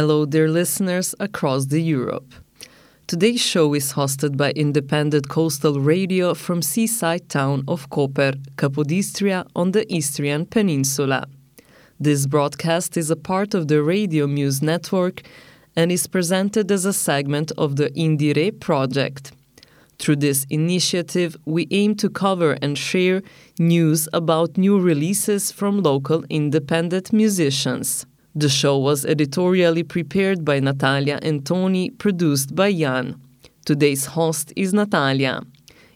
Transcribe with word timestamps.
Hello, 0.00 0.24
dear 0.26 0.48
listeners 0.48 1.12
across 1.18 1.66
the 1.66 1.82
Europe. 1.82 2.32
Today's 3.08 3.40
show 3.40 3.74
is 3.74 3.94
hosted 3.94 4.36
by 4.36 4.52
independent 4.52 5.28
coastal 5.28 5.80
radio 5.80 6.34
from 6.34 6.62
seaside 6.62 7.28
town 7.28 7.64
of 7.66 7.90
Koper, 7.90 8.36
Capodistria 8.54 9.44
on 9.56 9.72
the 9.72 9.92
Istrian 9.92 10.46
Peninsula. 10.46 11.26
This 11.98 12.28
broadcast 12.28 12.96
is 12.96 13.10
a 13.10 13.16
part 13.16 13.54
of 13.54 13.66
the 13.66 13.82
Radio 13.82 14.28
Muse 14.28 14.62
network 14.62 15.22
and 15.74 15.90
is 15.90 16.06
presented 16.06 16.70
as 16.70 16.84
a 16.84 16.92
segment 16.92 17.50
of 17.58 17.74
the 17.74 17.90
Indire 17.90 18.52
project. 18.60 19.32
Through 19.98 20.20
this 20.26 20.46
initiative, 20.48 21.36
we 21.44 21.66
aim 21.72 21.96
to 21.96 22.08
cover 22.08 22.52
and 22.62 22.78
share 22.78 23.20
news 23.58 24.08
about 24.12 24.56
new 24.56 24.78
releases 24.78 25.50
from 25.50 25.82
local 25.82 26.22
independent 26.30 27.12
musicians. 27.12 28.06
The 28.34 28.48
show 28.48 28.76
was 28.78 29.06
editorially 29.06 29.82
prepared 29.82 30.44
by 30.44 30.60
Natalia 30.60 31.18
and 31.22 31.44
Tony, 31.46 31.88
produced 31.90 32.54
by 32.54 32.72
Jan. 32.72 33.20
Today's 33.64 34.04
host 34.04 34.52
is 34.54 34.74
Natalia. 34.74 35.42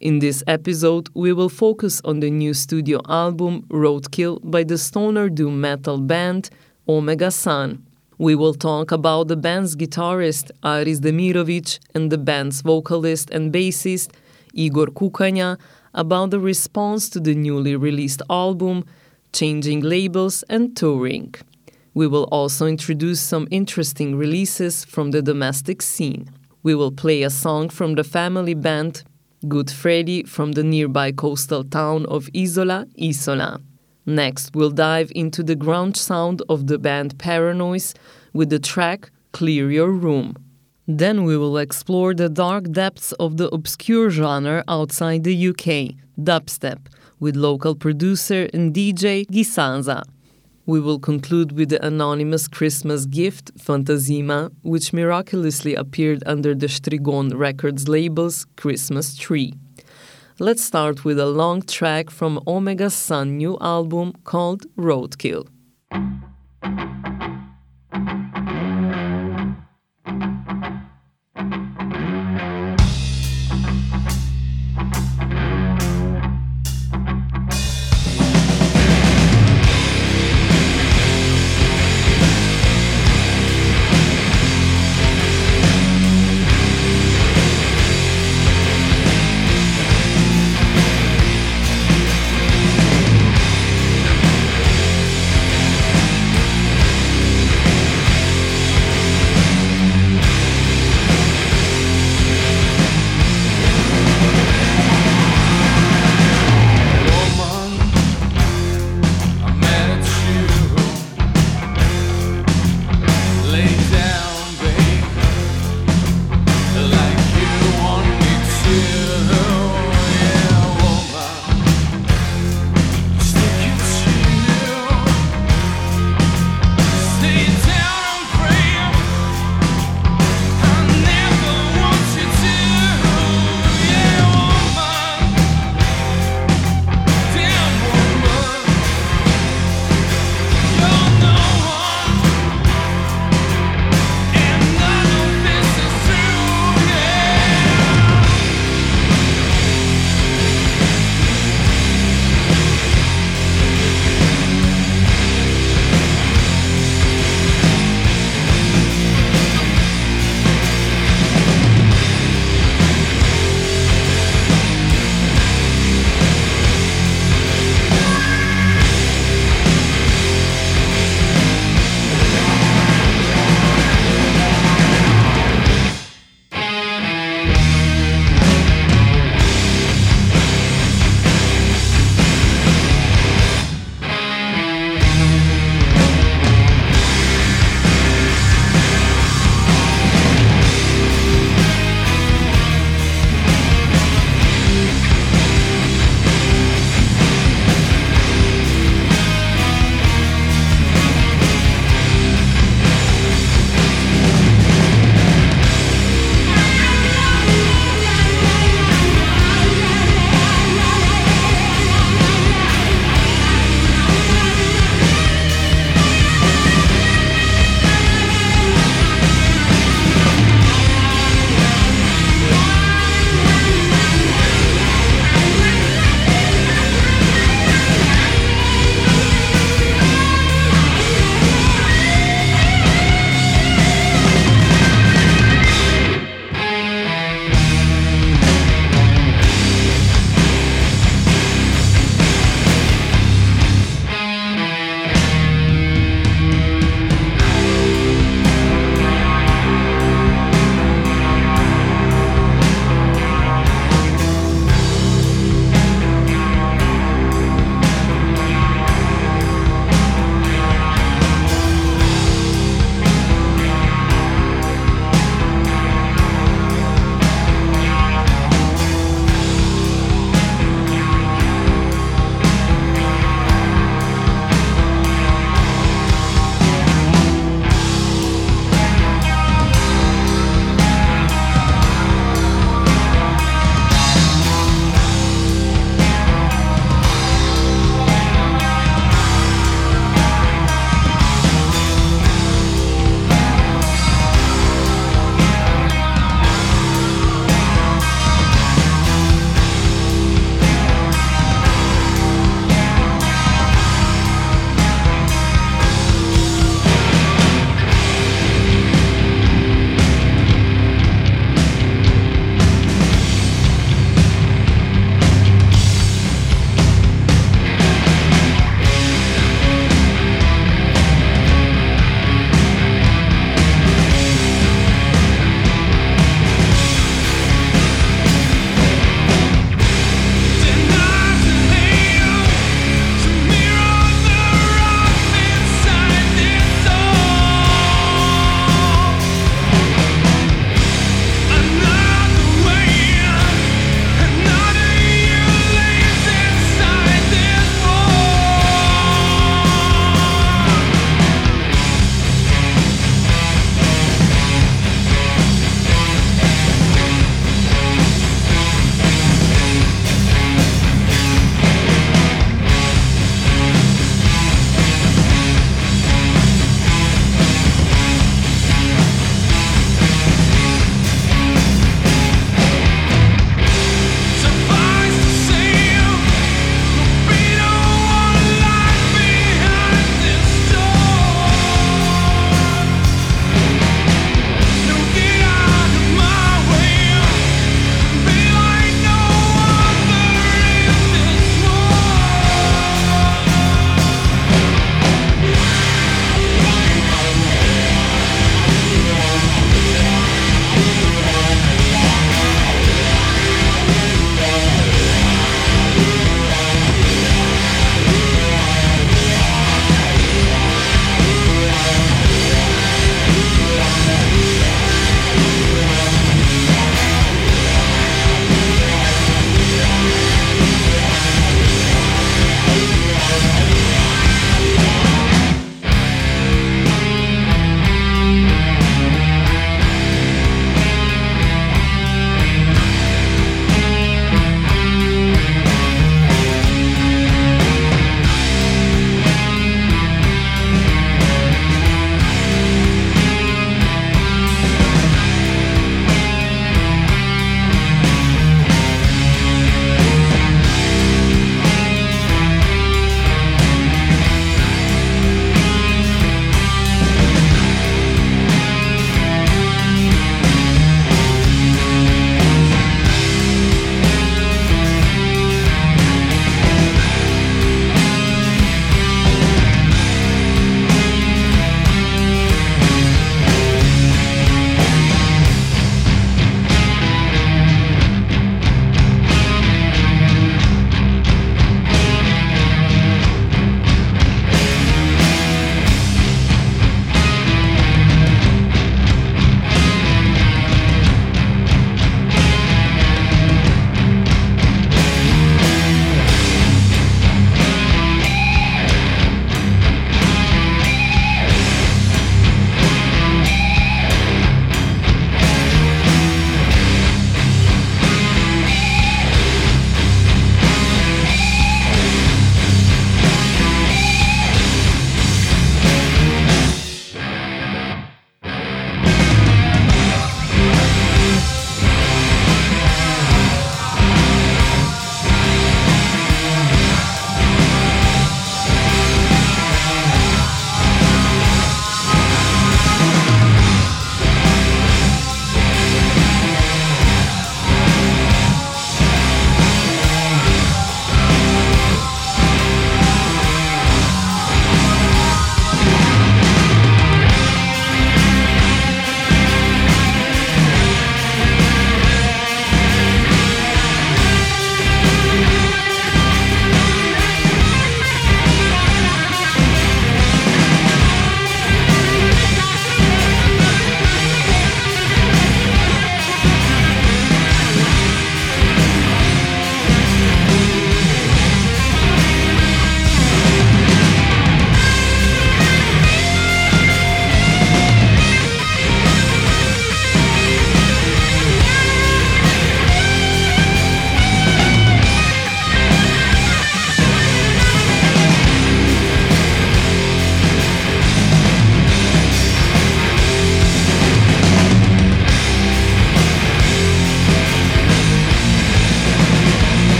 In 0.00 0.18
this 0.18 0.42
episode, 0.48 1.08
we 1.14 1.32
will 1.32 1.48
focus 1.48 2.02
on 2.04 2.18
the 2.20 2.30
new 2.30 2.52
studio 2.52 3.00
album 3.08 3.62
Roadkill 3.68 4.40
by 4.42 4.64
the 4.64 4.76
stoner 4.76 5.28
doom 5.28 5.60
metal 5.60 5.98
band 5.98 6.50
Omega 6.88 7.30
Sun. 7.30 7.86
We 8.18 8.34
will 8.34 8.54
talk 8.54 8.90
about 8.90 9.28
the 9.28 9.36
band's 9.36 9.76
guitarist 9.76 10.50
Aris 10.64 11.00
Demirovic 11.00 11.78
and 11.94 12.10
the 12.10 12.18
band's 12.18 12.60
vocalist 12.60 13.30
and 13.30 13.52
bassist 13.52 14.10
Igor 14.52 14.86
Kukanja 14.86 15.58
about 15.94 16.30
the 16.30 16.40
response 16.40 17.08
to 17.10 17.20
the 17.20 17.34
newly 17.34 17.76
released 17.76 18.20
album, 18.28 18.84
changing 19.32 19.80
labels, 19.80 20.42
and 20.48 20.76
touring. 20.76 21.34
We 21.96 22.06
will 22.06 22.24
also 22.24 22.66
introduce 22.66 23.22
some 23.22 23.48
interesting 23.50 24.16
releases 24.16 24.84
from 24.84 25.12
the 25.12 25.22
domestic 25.22 25.80
scene. 25.80 26.28
We 26.62 26.74
will 26.74 26.92
play 26.92 27.22
a 27.22 27.30
song 27.30 27.70
from 27.70 27.94
the 27.94 28.04
family 28.04 28.52
band 28.52 29.02
Good 29.48 29.70
Freddy 29.70 30.22
from 30.24 30.52
the 30.52 30.62
nearby 30.62 31.12
coastal 31.12 31.64
town 31.64 32.04
of 32.04 32.28
Isola, 32.36 32.86
Isola. 33.02 33.62
Next, 34.04 34.54
we'll 34.54 34.72
dive 34.72 35.10
into 35.14 35.42
the 35.42 35.56
grunge 35.56 35.96
sound 35.96 36.42
of 36.50 36.66
the 36.66 36.78
band 36.78 37.18
Paranoise 37.18 37.94
with 38.34 38.50
the 38.50 38.58
track 38.58 39.10
Clear 39.32 39.70
Your 39.70 39.90
Room. 39.90 40.36
Then 40.86 41.24
we 41.24 41.38
will 41.38 41.56
explore 41.56 42.12
the 42.12 42.28
dark 42.28 42.72
depths 42.72 43.12
of 43.12 43.38
the 43.38 43.48
obscure 43.54 44.10
genre 44.10 44.62
outside 44.68 45.24
the 45.24 45.48
UK, 45.48 45.96
dubstep, 46.22 46.88
with 47.20 47.36
local 47.36 47.74
producer 47.74 48.50
and 48.52 48.74
DJ 48.74 49.26
Gisanza. 49.28 50.02
We 50.68 50.80
will 50.80 50.98
conclude 50.98 51.52
with 51.52 51.68
the 51.68 51.86
anonymous 51.86 52.48
Christmas 52.48 53.06
gift, 53.06 53.56
Fantasima, 53.56 54.50
which 54.62 54.92
miraculously 54.92 55.76
appeared 55.76 56.24
under 56.26 56.56
the 56.56 56.66
Strigon 56.66 57.32
Records 57.38 57.86
label's 57.86 58.46
Christmas 58.56 59.16
Tree. 59.16 59.54
Let's 60.40 60.64
start 60.64 61.04
with 61.04 61.20
a 61.20 61.26
long 61.26 61.62
track 61.62 62.10
from 62.10 62.40
Omega 62.48 62.90
Sun 62.90 63.36
new 63.36 63.56
album 63.60 64.12
called 64.24 64.66
Roadkill. 64.76 65.46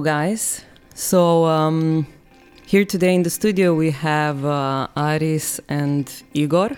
Hello, 0.00 0.16
guys. 0.16 0.64
So, 0.94 1.44
um, 1.44 2.06
here 2.64 2.86
today 2.86 3.14
in 3.14 3.22
the 3.22 3.28
studio 3.28 3.74
we 3.74 3.90
have 3.90 4.46
uh, 4.46 4.88
Aris 4.96 5.60
and 5.68 6.10
Igor 6.32 6.70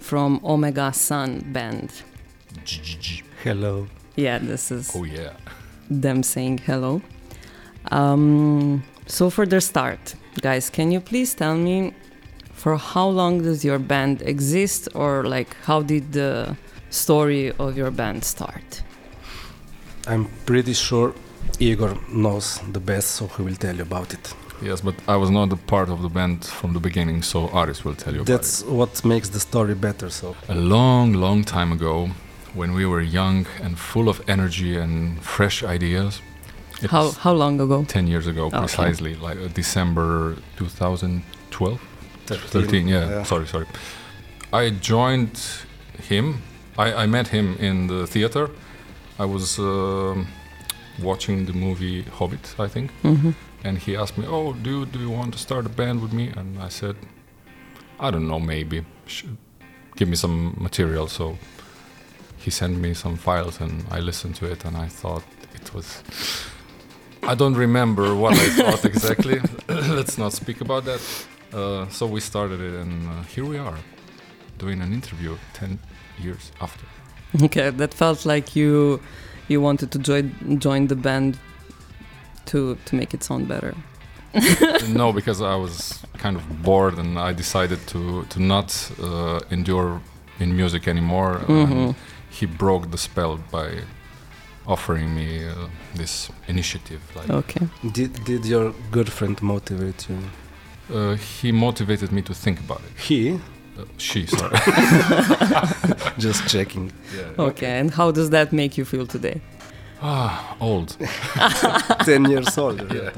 from 0.00 0.40
Omega 0.42 0.90
Sun 0.94 1.52
Band. 1.52 1.90
Hello. 3.44 3.88
Yeah, 4.16 4.38
this 4.38 4.70
is 4.70 4.90
Oh 4.96 5.04
yeah. 5.04 5.34
them 5.90 6.22
saying 6.22 6.60
hello. 6.64 7.02
Um, 7.90 8.82
so, 9.06 9.28
for 9.28 9.44
the 9.44 9.60
start, 9.60 10.14
guys, 10.40 10.70
can 10.70 10.90
you 10.90 11.00
please 11.00 11.34
tell 11.34 11.56
me 11.56 11.92
for 12.54 12.78
how 12.78 13.06
long 13.06 13.42
does 13.42 13.66
your 13.66 13.78
band 13.78 14.22
exist, 14.22 14.88
or 14.94 15.24
like 15.24 15.54
how 15.64 15.82
did 15.82 16.12
the 16.12 16.56
story 16.88 17.52
of 17.58 17.76
your 17.76 17.90
band 17.90 18.24
start? 18.24 18.82
I'm 20.06 20.24
pretty 20.46 20.72
sure 20.72 21.12
Igor 21.58 21.96
knows 22.08 22.60
the 22.72 22.80
best, 22.80 23.10
so 23.12 23.26
he 23.28 23.42
will 23.42 23.56
tell 23.56 23.74
you 23.76 23.82
about 23.82 24.12
it. 24.12 24.34
Yes, 24.62 24.80
but 24.80 24.94
I 25.06 25.16
was 25.16 25.30
not 25.30 25.52
a 25.52 25.56
part 25.56 25.88
of 25.90 26.00
the 26.02 26.08
band 26.08 26.44
from 26.44 26.72
the 26.72 26.80
beginning, 26.80 27.22
so 27.22 27.48
Aris 27.54 27.84
will 27.84 27.94
tell 27.94 28.14
you 28.14 28.22
about 28.22 28.32
That's 28.32 28.62
what 28.64 29.04
makes 29.04 29.28
the 29.28 29.40
story 29.40 29.74
better. 29.74 30.08
So. 30.10 30.34
A 30.48 30.54
long, 30.54 31.12
long 31.12 31.44
time 31.44 31.72
ago, 31.72 32.10
when 32.54 32.72
we 32.72 32.86
were 32.86 33.02
young 33.02 33.46
and 33.62 33.78
full 33.78 34.08
of 34.08 34.22
energy 34.28 34.76
and 34.76 35.22
fresh 35.22 35.62
ideas. 35.62 36.20
How 36.90 37.10
how 37.10 37.32
long 37.32 37.60
ago? 37.60 37.84
10 37.84 38.06
years 38.06 38.26
ago, 38.26 38.46
Okay. 38.46 38.58
precisely, 38.58 39.14
like 39.14 39.38
uh, 39.38 39.48
December 39.54 40.36
2012? 40.56 41.80
13, 42.26 42.88
yeah, 42.88 43.22
Sorry, 43.22 43.46
sorry. 43.46 43.66
I 44.52 44.70
joined 44.70 45.40
him. 46.08 46.42
I, 46.78 47.04
I 47.04 47.06
met 47.06 47.28
him 47.28 47.56
in 47.58 47.86
the 47.86 48.06
theater. 48.06 48.50
I 49.18 49.24
was 49.24 49.58
um 49.58 50.26
watching 51.02 51.46
the 51.46 51.52
movie 51.52 52.02
Hobbit, 52.02 52.54
I 52.58 52.68
think. 52.68 52.90
hmm 53.02 53.30
and 53.64 53.78
he 53.78 53.96
asked 53.96 54.16
me, 54.18 54.26
"Oh, 54.28 54.52
do 54.52 54.70
you, 54.70 54.86
do 54.86 54.98
you 55.00 55.10
want 55.10 55.32
to 55.32 55.38
start 55.38 55.66
a 55.66 55.68
band 55.68 56.00
with 56.00 56.12
me?" 56.12 56.32
And 56.36 56.58
I 56.62 56.68
said, 56.68 56.94
"I 57.98 58.10
don't 58.12 58.28
know, 58.28 58.38
maybe. 58.38 58.84
Sh- 59.06 59.24
give 59.96 60.08
me 60.08 60.16
some 60.16 60.54
material." 60.58 61.06
So 61.08 61.36
he 62.38 62.50
sent 62.50 62.78
me 62.78 62.94
some 62.94 63.16
files, 63.16 63.60
and 63.60 63.84
I 63.90 64.00
listened 64.00 64.36
to 64.36 64.46
it, 64.52 64.64
and 64.64 64.76
I 64.76 64.88
thought 64.88 65.24
it 65.54 65.74
was. 65.74 66.02
I 67.22 67.34
don't 67.34 67.56
remember 67.56 68.14
what 68.14 68.34
I 68.34 68.48
thought 68.50 68.84
exactly. 68.92 69.40
Let's 69.68 70.16
not 70.16 70.32
speak 70.32 70.60
about 70.60 70.84
that. 70.84 71.00
Uh, 71.52 71.88
so 71.88 72.06
we 72.06 72.20
started 72.20 72.60
it, 72.60 72.74
and 72.74 73.08
uh, 73.08 73.22
here 73.34 73.44
we 73.44 73.58
are, 73.58 73.78
doing 74.58 74.80
an 74.82 74.92
interview 74.92 75.36
ten 75.54 75.78
years 76.22 76.52
after. 76.60 76.86
Okay, 77.42 77.70
that 77.70 77.94
felt 77.94 78.24
like 78.24 78.54
you 78.54 79.00
you 79.48 79.60
wanted 79.62 79.90
to 79.92 79.98
join 79.98 80.32
join 80.60 80.86
the 80.88 80.96
band 80.96 81.38
to 82.46 82.76
to 82.84 82.96
make 82.96 83.14
it 83.14 83.22
sound 83.24 83.46
better. 83.48 83.74
no, 84.88 85.12
because 85.12 85.40
I 85.40 85.54
was 85.54 86.02
kind 86.18 86.36
of 86.36 86.42
bored, 86.62 86.98
and 86.98 87.18
I 87.18 87.32
decided 87.32 87.78
to 87.86 88.24
to 88.28 88.40
not 88.40 88.90
uh, 89.02 89.40
endure 89.50 90.00
in 90.40 90.56
music 90.56 90.86
anymore. 90.88 91.40
Mhm. 91.48 91.72
And 91.72 91.94
he 92.40 92.46
broke 92.46 92.90
the 92.90 92.98
spell 92.98 93.38
by 93.50 93.68
offering 94.66 95.14
me 95.14 95.46
uh, 95.48 95.54
this 95.94 96.30
initiative. 96.48 97.00
Like 97.14 97.30
Okay. 97.30 97.66
did 97.92 98.24
did 98.24 98.44
your 98.44 98.72
girlfriend 98.90 99.40
motivate 99.42 100.06
you? 100.10 100.18
uh, 100.96 101.16
he 101.40 101.52
motivated 101.52 102.10
me 102.12 102.22
to 102.22 102.34
think 102.34 102.60
about 102.60 102.80
it. 102.80 102.92
He 103.08 103.40
she, 103.98 104.26
sorry. 104.26 104.56
Just 106.18 106.48
checking. 106.48 106.92
Yeah, 107.14 107.22
yeah. 107.22 107.44
Okay, 107.44 107.78
and 107.78 107.90
how 107.90 108.10
does 108.10 108.30
that 108.30 108.52
make 108.52 108.78
you 108.78 108.84
feel 108.84 109.06
today? 109.06 109.40
Ah, 110.02 110.56
old. 110.60 110.96
10 112.04 112.24
years 112.26 112.58
old. 112.58 112.92
Yeah. 112.92 113.10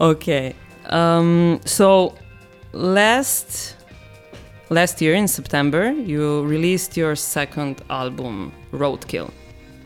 Okay. 0.00 0.54
Um, 0.86 1.60
so 1.64 2.14
last 2.72 3.76
last 4.70 5.00
year 5.00 5.14
in 5.14 5.28
September, 5.28 5.90
you 5.92 6.42
released 6.42 6.96
your 6.96 7.16
second 7.16 7.82
album, 7.90 8.52
Roadkill. 8.72 9.30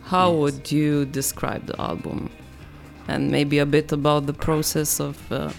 How 0.02 0.30
yes. 0.30 0.38
would 0.40 0.72
you 0.72 1.06
describe 1.06 1.66
the 1.66 1.80
album? 1.80 2.30
And 3.08 3.30
maybe 3.30 3.58
a 3.58 3.66
bit 3.66 3.92
about 3.92 4.26
the 4.26 4.32
process 4.32 5.00
of 5.00 5.16
uh, 5.32 5.50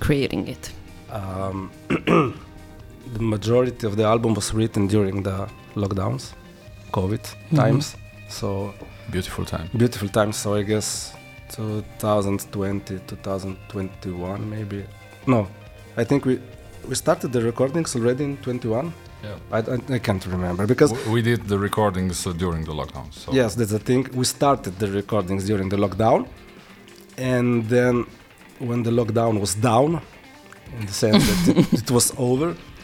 creating 0.00 0.48
it. 0.48 0.72
Um, 1.10 1.70
the 3.16 3.22
majority 3.22 3.86
of 3.86 3.94
the 3.96 4.04
album 4.04 4.34
was 4.34 4.52
written 4.54 4.86
during 4.94 5.22
the 5.22 5.36
lockdowns, 5.82 6.24
COVID 6.92 7.24
Mhm. 7.50 7.56
times. 7.62 7.96
So 8.28 8.48
Beautiful 9.10 9.44
time. 9.44 9.68
beautiful 9.82 10.08
time. 10.08 10.32
So 10.32 10.54
I 10.60 10.62
guess 10.62 11.12
2020, 11.56 12.98
2021, 13.06 14.50
maybe. 14.50 14.84
No, 15.26 15.46
I 15.96 16.04
think 16.04 16.24
we 16.26 16.34
we 16.88 16.94
started 16.94 17.32
the 17.32 17.40
recordings 17.50 17.96
already 17.96 18.24
in 18.24 18.36
21. 18.36 18.92
Yeah. 19.24 19.38
I, 19.50 19.58
I, 19.58 19.94
I 19.96 19.98
can't 19.98 20.24
remember 20.26 20.66
because 20.66 20.90
W- 20.92 21.10
we 21.14 21.22
did 21.22 21.40
the 21.48 21.58
recordings 21.58 22.26
uh, 22.26 22.32
during 22.32 22.64
the 22.64 22.72
lockdown. 22.80 23.06
So 23.12 23.32
yes, 23.32 23.54
that's 23.56 23.70
the 23.72 23.78
thing. 23.88 24.02
We 24.14 24.24
started 24.24 24.72
the 24.78 24.86
recordings 25.00 25.42
during 25.46 25.68
the 25.70 25.76
lockdown, 25.84 26.20
and 27.18 27.68
then 27.68 28.04
when 28.68 28.82
the 28.84 28.90
lockdown 29.00 29.40
was 29.40 29.54
down, 29.54 29.90
in 30.78 30.86
the 30.86 30.92
sense 30.92 31.22
that 31.28 31.56
it, 31.58 31.72
it 31.82 31.90
was 31.90 32.12
over, 32.18 32.48
funny 32.54 32.56
guy. 32.56 32.75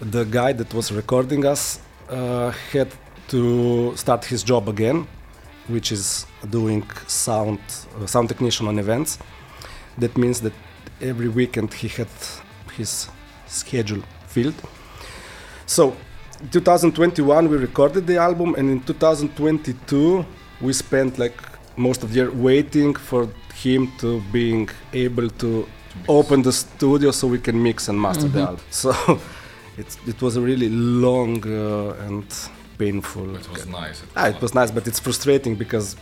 The 0.00 0.24
guy 0.24 0.52
that 0.52 0.72
was 0.74 0.92
recording 0.92 1.44
us 1.44 1.80
uh, 2.08 2.50
had 2.72 2.88
to 3.28 3.94
start 3.96 4.24
his 4.24 4.42
job 4.42 4.68
again, 4.68 5.06
which 5.68 5.92
is 5.92 6.26
doing 6.50 6.84
sound 7.06 7.58
uh, 8.00 8.06
sound 8.06 8.28
technician 8.28 8.66
on 8.68 8.78
events. 8.78 9.18
That 9.98 10.16
means 10.16 10.40
that 10.40 10.52
every 11.00 11.28
weekend 11.28 11.74
he 11.74 11.88
had 11.88 12.08
his 12.76 13.08
schedule 13.46 14.02
filled. 14.26 14.54
So, 15.66 15.96
2021 16.52 17.48
we 17.48 17.56
recorded 17.56 18.06
the 18.06 18.16
album, 18.16 18.54
and 18.54 18.70
in 18.70 18.80
2022 18.82 20.24
we 20.60 20.72
spent 20.72 21.18
like 21.18 21.34
most 21.76 22.02
of 22.02 22.10
the 22.10 22.16
year 22.16 22.30
waiting 22.30 22.94
for 22.94 23.28
him 23.54 23.90
to 23.98 24.20
being 24.32 24.68
able 24.92 25.28
to 25.30 25.66
open 26.08 26.42
the 26.42 26.52
studio 26.52 27.10
so 27.10 27.26
we 27.26 27.38
can 27.38 27.60
mix 27.60 27.88
and 27.88 28.00
master 28.00 28.28
the 28.28 28.38
Mhm. 28.40 28.46
album. 28.46 28.64
So 28.70 29.20
it's, 29.78 29.96
it 30.06 30.20
was 30.20 30.36
a 30.36 30.40
really 30.40 30.68
long 30.68 31.36
uh, 31.46 32.06
and 32.06 32.26
painful. 32.78 33.26
It 33.36 33.48
was 33.50 33.66
nice. 33.66 34.02
Ah, 34.16 34.26
it 34.28 34.40
was 34.40 34.52
nice, 34.54 34.70
but 34.70 34.86
it's 34.88 35.00
frustrating 35.00 35.54
because 35.64 35.96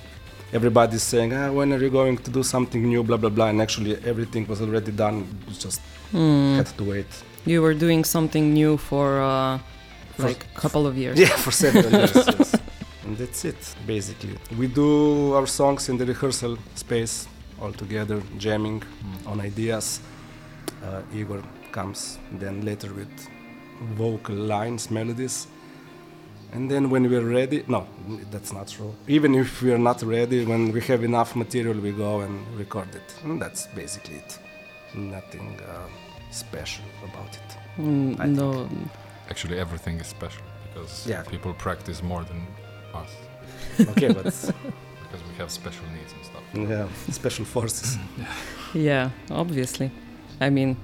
everybody's 0.53 1.03
saying, 1.03 1.33
ah, 1.35 1.51
when 1.53 1.73
are 1.73 1.83
you 1.87 1.91
going 1.91 2.17
to 2.19 2.31
do 2.31 2.43
something 2.43 2.83
new, 2.93 3.03
blah, 3.03 3.17
blah, 3.17 3.31
blah. 3.31 3.49
And 3.49 3.61
actually, 3.61 3.93
everything 4.05 4.47
was 4.47 4.61
already 4.61 4.93
done. 4.93 5.17
We 5.49 5.55
just 5.55 5.81
Hmm. 6.13 6.57
had 6.57 6.67
to 6.79 6.85
wait. 6.85 7.07
You 7.53 7.63
were 7.63 7.75
doing 7.75 8.05
something 8.05 8.53
new 8.55 8.77
for 8.77 9.07
uh, 9.21 9.59
For- 10.17 10.29
like 10.29 10.43
a 10.57 10.61
couple 10.61 10.87
of 10.87 10.97
years. 10.97 11.19
Yeah, 11.19 11.37
for 11.45 11.51
several 11.53 11.91
years. 11.91 12.15
yes. 12.39 12.55
And 13.05 13.17
that's 13.19 13.45
it, 13.45 13.61
basically. 13.87 14.37
We 14.59 14.67
do 14.67 15.33
our 15.35 15.47
songs 15.47 15.89
in 15.89 15.97
the 15.99 16.07
rehearsal 16.07 16.59
space 16.75 17.15
all 17.61 17.73
together, 17.73 18.19
jamming 18.39 18.81
Mm. 18.83 19.31
on 19.31 19.41
ideas. 19.41 20.01
Uh, 20.85 21.03
Igor 21.19 21.43
comes 21.73 22.19
then 22.43 22.65
later 22.65 22.91
with 22.95 23.11
vocal 23.97 24.35
lines, 24.37 24.91
melodies. 24.91 25.47
And 26.53 26.71
then 26.71 26.91
when 26.91 27.11
we're 27.11 27.29
ready, 27.29 27.65
no, 27.69 27.87
that's 28.31 28.53
not 28.53 28.69
true. 28.69 28.95
Even 29.09 29.35
if 29.35 29.63
we're 29.63 29.79
not 29.79 30.03
ready, 30.03 30.45
when 30.45 30.73
we 30.73 30.81
have 30.83 31.03
enough 31.05 31.35
material, 31.37 31.79
we 31.79 31.91
go 31.93 32.21
and 32.21 32.47
record 32.57 32.95
it. 32.95 33.15
And 33.25 33.41
that's 33.43 33.67
basically 33.69 34.17
it. 34.17 34.39
Nothing 34.95 35.59
uh, 35.69 35.87
special 36.31 36.85
about 37.05 37.35
it. 37.35 37.57
Mm, 37.79 38.21
I 38.21 38.27
no. 38.27 38.69
Actually, 39.29 39.59
everything 39.59 40.01
is 40.01 40.07
special 40.07 40.43
because 40.73 41.07
Yeah. 41.07 41.23
people 41.23 41.53
practice 41.55 42.03
more 42.03 42.25
than 42.25 42.47
us 42.95 43.11
Okay, 43.91 44.09
but 44.13 44.25
because 44.25 45.23
we 45.29 45.35
have 45.39 45.51
special 45.51 45.85
needs 45.95 46.13
and 46.13 46.25
stuff. 46.25 46.43
yeah, 46.55 46.89
special 47.13 47.45
forces. 47.45 47.99
Yeah, 48.75 49.11
obviously. 49.31 49.91
I 50.41 50.51
mean, 50.51 50.77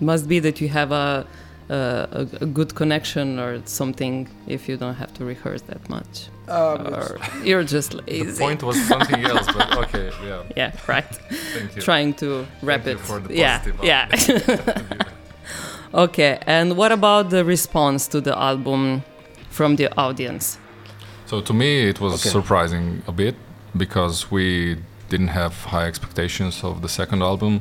must 0.00 0.26
be 0.28 0.40
that 0.40 0.60
you 0.60 0.68
have 0.68 0.90
a, 0.92 1.26
a 1.70 2.08
a 2.20 2.44
a 2.44 2.46
good 2.58 2.70
connection 2.74 3.38
or 3.38 3.60
something 3.64 4.28
if 4.46 4.68
you 4.68 4.76
don't 4.76 4.96
have 5.02 5.12
to 5.18 5.24
rehearse 5.24 5.62
that 5.72 5.82
much, 5.88 6.14
Um, 6.48 6.86
or 6.94 7.06
you're 7.48 7.66
just 7.76 7.90
lazy. 7.94 8.30
The 8.30 8.38
point 8.46 8.62
was 8.62 8.76
something 8.92 9.22
else, 9.32 9.46
but 9.56 9.68
okay, 9.84 10.10
yeah. 10.28 10.42
Yeah, 10.60 10.70
right. 10.94 11.10
Thank 11.54 11.76
you. 11.76 11.82
Trying 11.82 12.12
to 12.22 12.28
wrap 12.66 12.82
Thank 12.84 12.98
you 12.98 13.02
it. 13.04 13.06
for 13.08 13.18
the 13.20 13.34
yeah, 13.34 13.58
positive 13.58 13.84
yeah. 13.90 14.08
okay, 16.04 16.38
and 16.46 16.76
what 16.76 16.92
about 16.92 17.30
the 17.30 17.44
response 17.44 18.08
to 18.08 18.20
the 18.20 18.34
album 18.36 19.02
from 19.50 19.76
the 19.76 19.88
audience? 19.96 20.58
So 21.26 21.40
to 21.40 21.52
me, 21.52 21.88
it 21.88 22.00
was 22.00 22.12
Okay. 22.14 22.30
surprising 22.30 23.02
a 23.06 23.12
bit 23.12 23.34
because 23.76 24.30
we 24.30 24.76
didn't 25.08 25.28
have 25.28 25.54
high 25.72 25.86
expectations 25.86 26.64
of 26.64 26.80
the 26.82 26.88
second 26.88 27.22
album. 27.22 27.60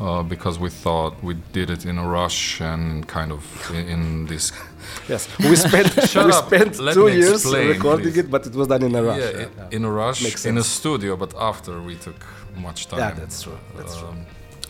Uh, 0.00 0.22
because 0.22 0.58
we 0.58 0.70
thought 0.70 1.22
we 1.22 1.34
did 1.52 1.70
it 1.70 1.84
in 1.86 1.98
a 1.98 2.06
rush 2.06 2.60
and 2.60 3.06
kind 3.08 3.32
of 3.32 3.42
in, 3.70 3.88
in 3.88 4.26
this. 4.26 4.52
Yes, 5.08 5.28
we 5.38 5.56
spent 5.56 5.96
we 6.26 6.32
spent 6.32 6.78
Let 6.78 6.94
two 6.94 7.08
years 7.08 7.42
explain, 7.44 7.68
recording 7.68 8.12
please. 8.12 8.18
it, 8.18 8.30
but 8.30 8.46
it 8.46 8.54
was 8.54 8.68
done 8.68 8.82
in 8.84 8.94
a 8.94 9.02
rush. 9.02 9.18
yeah, 9.20 9.46
i- 9.70 9.74
in 9.74 9.84
a 9.84 9.90
rush 9.90 10.22
Makes 10.22 10.46
in 10.46 10.58
a 10.58 10.62
studio, 10.62 11.16
but 11.16 11.34
after 11.36 11.80
we 11.82 11.96
took 11.96 12.24
much 12.56 12.86
time. 12.86 13.00
Yeah, 13.00 13.10
that's 13.12 13.42
true. 13.42 13.58
That's 13.76 13.96
true. 13.98 14.08
Um, 14.08 14.26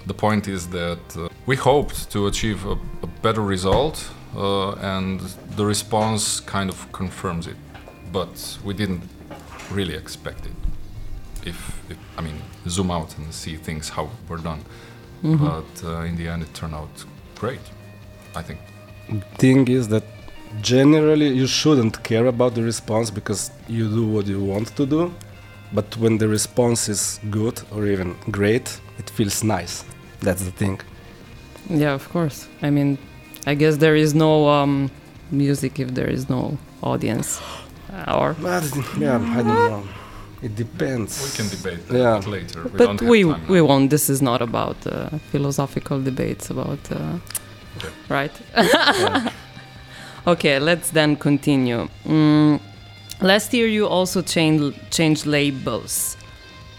The 0.06 0.14
point 0.14 0.46
is 0.48 0.68
that 0.68 1.04
uh, 1.16 1.28
we 1.46 1.56
hoped 1.56 2.10
to 2.12 2.26
achieve 2.26 2.58
a, 2.66 2.76
a 3.02 3.06
better 3.22 3.42
result, 3.42 3.96
uh, 4.36 4.72
and 4.96 5.20
the 5.56 5.64
response 5.66 6.40
kind 6.40 6.70
of 6.70 6.76
confirms 6.92 7.46
it. 7.46 7.56
But 8.12 8.58
we 8.64 8.72
didn't 8.74 9.02
really 9.76 9.94
expect 9.94 10.46
it. 10.46 10.52
If, 11.44 11.56
if 11.90 11.96
I 12.18 12.22
mean, 12.22 12.38
zoom 12.68 12.90
out 12.90 13.18
and 13.18 13.32
see 13.34 13.56
things 13.56 13.88
how 13.90 14.08
we're 14.28 14.42
done. 14.50 14.60
But 15.22 15.84
uh, 15.84 16.00
in 16.02 16.16
the 16.16 16.28
end, 16.28 16.42
it 16.42 16.54
turned 16.54 16.74
out 16.74 17.04
great. 17.34 17.60
I 18.34 18.42
think. 18.42 18.60
Thing 19.38 19.66
is 19.68 19.88
that 19.88 20.04
generally 20.60 21.28
you 21.28 21.46
shouldn't 21.46 22.02
care 22.02 22.26
about 22.26 22.54
the 22.54 22.62
response 22.62 23.10
because 23.10 23.50
you 23.68 23.88
do 23.88 24.06
what 24.06 24.26
you 24.26 24.40
want 24.42 24.68
to 24.76 24.86
do. 24.86 25.12
But 25.72 25.96
when 25.96 26.18
the 26.18 26.28
response 26.28 26.88
is 26.88 27.20
good 27.30 27.60
or 27.72 27.86
even 27.86 28.14
great, 28.30 28.80
it 28.98 29.10
feels 29.10 29.42
nice. 29.42 29.84
That's 30.20 30.42
the 30.44 30.52
thing. 30.52 30.80
Yeah, 31.68 31.92
of 31.94 32.08
course. 32.08 32.48
I 32.62 32.70
mean, 32.70 32.98
I 33.46 33.54
guess 33.54 33.76
there 33.76 33.96
is 33.96 34.14
no 34.14 34.48
um, 34.48 34.90
music 35.30 35.80
if 35.80 35.94
there 35.94 36.08
is 36.08 36.28
no 36.28 36.56
audience. 36.82 37.40
Or 38.08 38.34
But 38.40 38.64
yeah, 38.98 39.18
I 39.18 39.42
don't 39.42 39.70
know. 39.70 39.84
It 40.42 40.54
depends. 40.54 41.22
We 41.24 41.30
can 41.36 41.48
debate 41.48 41.80
Yeah. 41.90 42.20
that 42.20 42.26
later. 42.26 42.62
We 42.64 42.70
but 42.70 42.78
don't 42.78 43.00
have 43.00 43.08
we 43.10 43.22
time 43.24 43.48
we 43.48 43.58
now. 43.58 43.64
won't. 43.66 43.90
This 43.90 44.08
is 44.10 44.20
not 44.20 44.42
about 44.42 44.76
uh, 44.86 45.08
philosophical 45.32 46.00
debates 46.02 46.50
about 46.50 46.78
uh, 46.92 47.18
Okay. 47.78 47.88
right. 48.08 48.32
okay, 50.26 50.58
let's 50.58 50.90
then 50.90 51.16
continue. 51.16 51.88
Mm, 52.04 52.60
last 53.20 53.52
year 53.54 53.66
you 53.66 53.86
also 53.86 54.22
changed 54.22 54.74
changed 54.90 55.26
labels. 55.26 56.16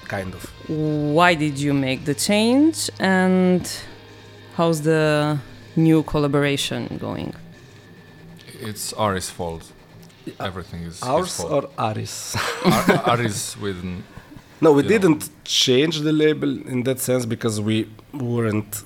Kind 0.08 0.34
of. 0.34 0.43
Why 0.69 1.36
did 1.36 1.58
you 1.60 1.73
make 1.73 2.05
the 2.05 2.13
change 2.13 2.89
and 2.99 3.62
how's 4.55 4.81
the 4.81 5.38
new 5.75 6.03
collaboration 6.03 6.97
going? 6.99 7.34
It's 8.62 8.93
Ari's 8.93 9.29
fault. 9.29 9.71
Everything 10.39 10.81
is 10.83 10.99
his 10.99 11.03
Ours 11.03 11.37
fault. 11.37 11.51
or 11.51 11.69
Aris? 11.89 12.35
Ar- 12.65 13.03
Ari's 13.11 13.55
with 13.61 13.83
No, 14.61 14.71
we 14.73 14.83
didn't 14.83 15.29
change 15.43 16.01
the 16.01 16.11
label 16.11 16.49
in 16.67 16.83
that 16.83 16.99
sense 16.99 17.25
because 17.25 17.59
we 17.61 17.87
weren't, 18.13 18.83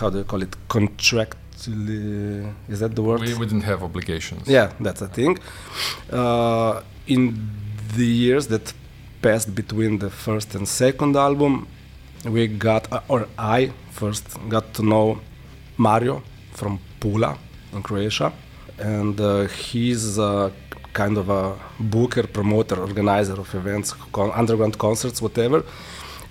how 0.00 0.10
do 0.10 0.18
you 0.18 0.24
call 0.24 0.42
it, 0.42 0.54
contractually. 0.68 2.52
Is 2.68 2.80
that 2.80 2.94
the 2.94 3.02
word? 3.02 3.20
we, 3.20 3.34
we 3.34 3.46
didn't 3.46 3.62
have 3.64 3.82
obligations. 3.82 4.48
yeah, 4.48 4.72
that's 4.80 5.02
a 5.02 5.08
thing. 5.08 5.38
Uh, 6.12 6.82
in 7.06 7.50
the 7.96 8.06
years 8.06 8.46
that 8.48 8.72
passed 9.22 9.54
between 9.54 9.98
the 9.98 10.10
first 10.10 10.54
and 10.54 10.66
second 10.68 11.16
album, 11.16 11.66
we 12.24 12.46
got, 12.46 12.90
uh, 12.92 13.00
or 13.08 13.28
I 13.38 13.72
first 13.90 14.24
got 14.48 14.74
to 14.74 14.82
know 14.82 15.20
Mario 15.76 16.22
from 16.52 16.78
Pula 17.00 17.38
in 17.72 17.82
Croatia. 17.82 18.32
And 18.78 19.20
uh, 19.20 19.46
he's 19.46 20.18
uh, 20.18 20.50
kind 20.92 21.18
of 21.18 21.28
a 21.28 21.56
booker, 21.78 22.26
promoter, 22.26 22.80
organizer 22.80 23.34
of 23.34 23.54
events, 23.54 23.92
con- 24.12 24.32
underground 24.34 24.78
concerts, 24.78 25.20
whatever. 25.22 25.64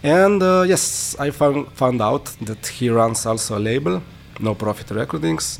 And 0.04 0.44
uh, 0.44 0.66
yes, 0.68 1.16
I 1.20 1.32
found, 1.32 1.72
found 1.74 2.02
out 2.02 2.26
that 2.42 2.68
he 2.68 2.90
runs 2.90 3.26
also 3.26 3.58
a 3.58 3.60
label, 3.60 4.02
No 4.40 4.56
Profit 4.56 4.92
Recordings. 4.92 5.60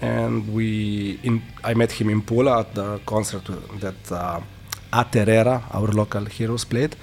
And 0.00 0.52
we, 0.52 1.20
in, 1.22 1.42
I 1.64 1.74
met 1.74 1.92
him 1.92 2.10
in 2.10 2.22
Pula 2.22 2.60
at 2.60 2.74
the 2.74 3.00
concert 3.06 3.44
that 3.80 4.12
uh, 4.12 4.40
Aterera, 4.92 5.62
our 5.70 5.88
local 5.88 6.24
heroes, 6.24 6.64
played. 6.64 6.96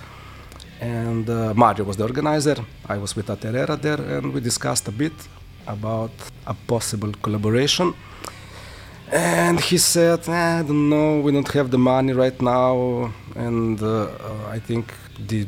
And 0.82 1.30
uh, 1.30 1.54
Mario 1.56 1.86
was 1.86 1.98
the 1.98 2.04
organizer. 2.04 2.58
I 2.88 2.98
was 2.98 3.15
with 3.15 3.28
Aterera 3.28 3.82
there, 3.82 4.00
and 4.17 4.34
we 4.34 4.41
discussed 4.41 4.88
a 4.88 4.91
bit 4.91 5.13
about 5.65 6.12
a 6.45 6.54
possible 6.54 7.12
collaboration. 7.22 7.93
And 9.12 9.60
he 9.60 9.78
said, 9.78 10.28
"Eh, 10.30 10.60
I 10.60 10.62
don't 10.62 10.89
know, 10.89 11.19
we 11.22 11.32
don't 11.32 11.52
have 11.54 11.72
the 11.72 11.78
money 11.78 12.13
right 12.13 12.39
now. 12.41 13.12
And 13.36 13.82
uh, 13.82 14.04
uh, 14.04 14.48
I 14.50 14.60
think 14.60 14.93
the, 15.28 15.48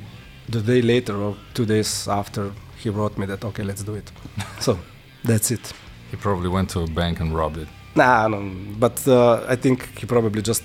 the 0.49 0.61
day 0.61 0.81
later 0.81 1.15
or 1.15 1.37
two 1.53 1.65
days 1.65 2.07
after, 2.07 2.51
he 2.77 2.89
wrote 2.89 3.17
me 3.17 3.27
that, 3.27 3.45
okay, 3.45 3.63
let's 3.63 3.83
do 3.83 3.93
it. 3.95 4.11
so 4.59 4.79
that's 5.23 5.51
it. 5.51 5.73
He 6.09 6.17
probably 6.17 6.49
went 6.49 6.69
to 6.71 6.79
a 6.81 6.87
bank 6.87 7.19
and 7.19 7.35
robbed 7.35 7.57
it. 7.57 7.67
Nah, 7.95 8.27
no, 8.27 8.51
but 8.79 9.07
uh, 9.07 9.45
I 9.47 9.55
think 9.55 9.97
he 9.99 10.05
probably 10.07 10.41
just 10.41 10.63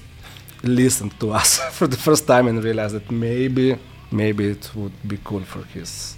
listened 0.62 1.18
to 1.20 1.32
us 1.32 1.58
for 1.72 1.86
the 1.86 1.96
first 1.96 2.26
time 2.26 2.46
and 2.48 2.62
realized 2.64 2.94
that 2.94 3.10
maybe, 3.10 3.76
maybe 4.10 4.46
it 4.48 4.70
would 4.74 4.92
be 5.06 5.18
cool 5.22 5.40
for 5.40 5.64
his, 5.66 6.16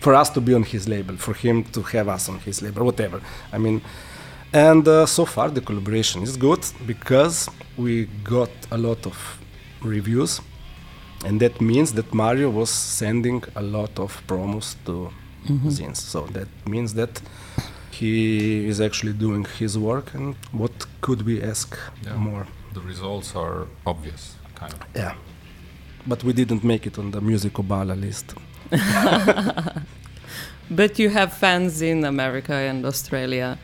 for 0.00 0.14
us 0.14 0.30
to 0.30 0.40
be 0.40 0.54
on 0.54 0.64
his 0.64 0.88
label, 0.88 1.16
for 1.16 1.34
him 1.34 1.62
to 1.64 1.82
have 1.82 2.08
us 2.08 2.28
on 2.28 2.40
his 2.40 2.60
label, 2.60 2.84
whatever. 2.84 3.20
I 3.52 3.58
mean, 3.58 3.82
and 4.52 4.86
uh, 4.88 5.06
so 5.06 5.24
far 5.24 5.48
the 5.50 5.60
collaboration 5.60 6.22
is 6.22 6.36
good 6.36 6.64
because 6.86 7.48
we 7.76 8.06
got 8.24 8.50
a 8.70 8.78
lot 8.78 9.06
of 9.06 9.16
reviews, 9.82 10.40
and 11.24 11.40
that 11.40 11.60
means 11.60 11.92
that 11.92 12.12
Mario 12.14 12.50
was 12.50 12.70
sending 12.70 13.42
a 13.56 13.62
lot 13.62 13.98
of 13.98 14.22
promos 14.26 14.74
to 14.86 15.10
zines. 15.66 15.96
So 15.96 16.26
that 16.32 16.48
means 16.66 16.94
that 16.94 17.20
he 17.90 18.66
is 18.68 18.80
actually 18.80 19.12
doing 19.12 19.46
his 19.58 19.76
work, 19.78 20.14
and 20.14 20.34
what 20.52 20.72
could 21.00 21.22
we 21.22 21.42
ask 21.42 21.76
Yeah. 22.04 22.16
more? 22.16 22.46
The 22.74 22.80
results 22.80 23.34
are 23.36 23.66
obvious, 23.86 24.36
kind 24.54 24.72
of. 24.72 24.80
Yeah. 24.94 25.14
But 26.06 26.22
we 26.24 26.32
didn't 26.32 26.62
make 26.64 26.86
it 26.86 26.98
on 26.98 27.10
the 27.10 27.20
Musicobala 27.20 27.94
list. 28.00 28.34
But 30.70 30.98
you 30.98 31.08
have 31.10 31.32
fans 31.32 31.80
in 31.80 32.04
America 32.04 32.52
and 32.52 32.84
Australia, 32.84 33.58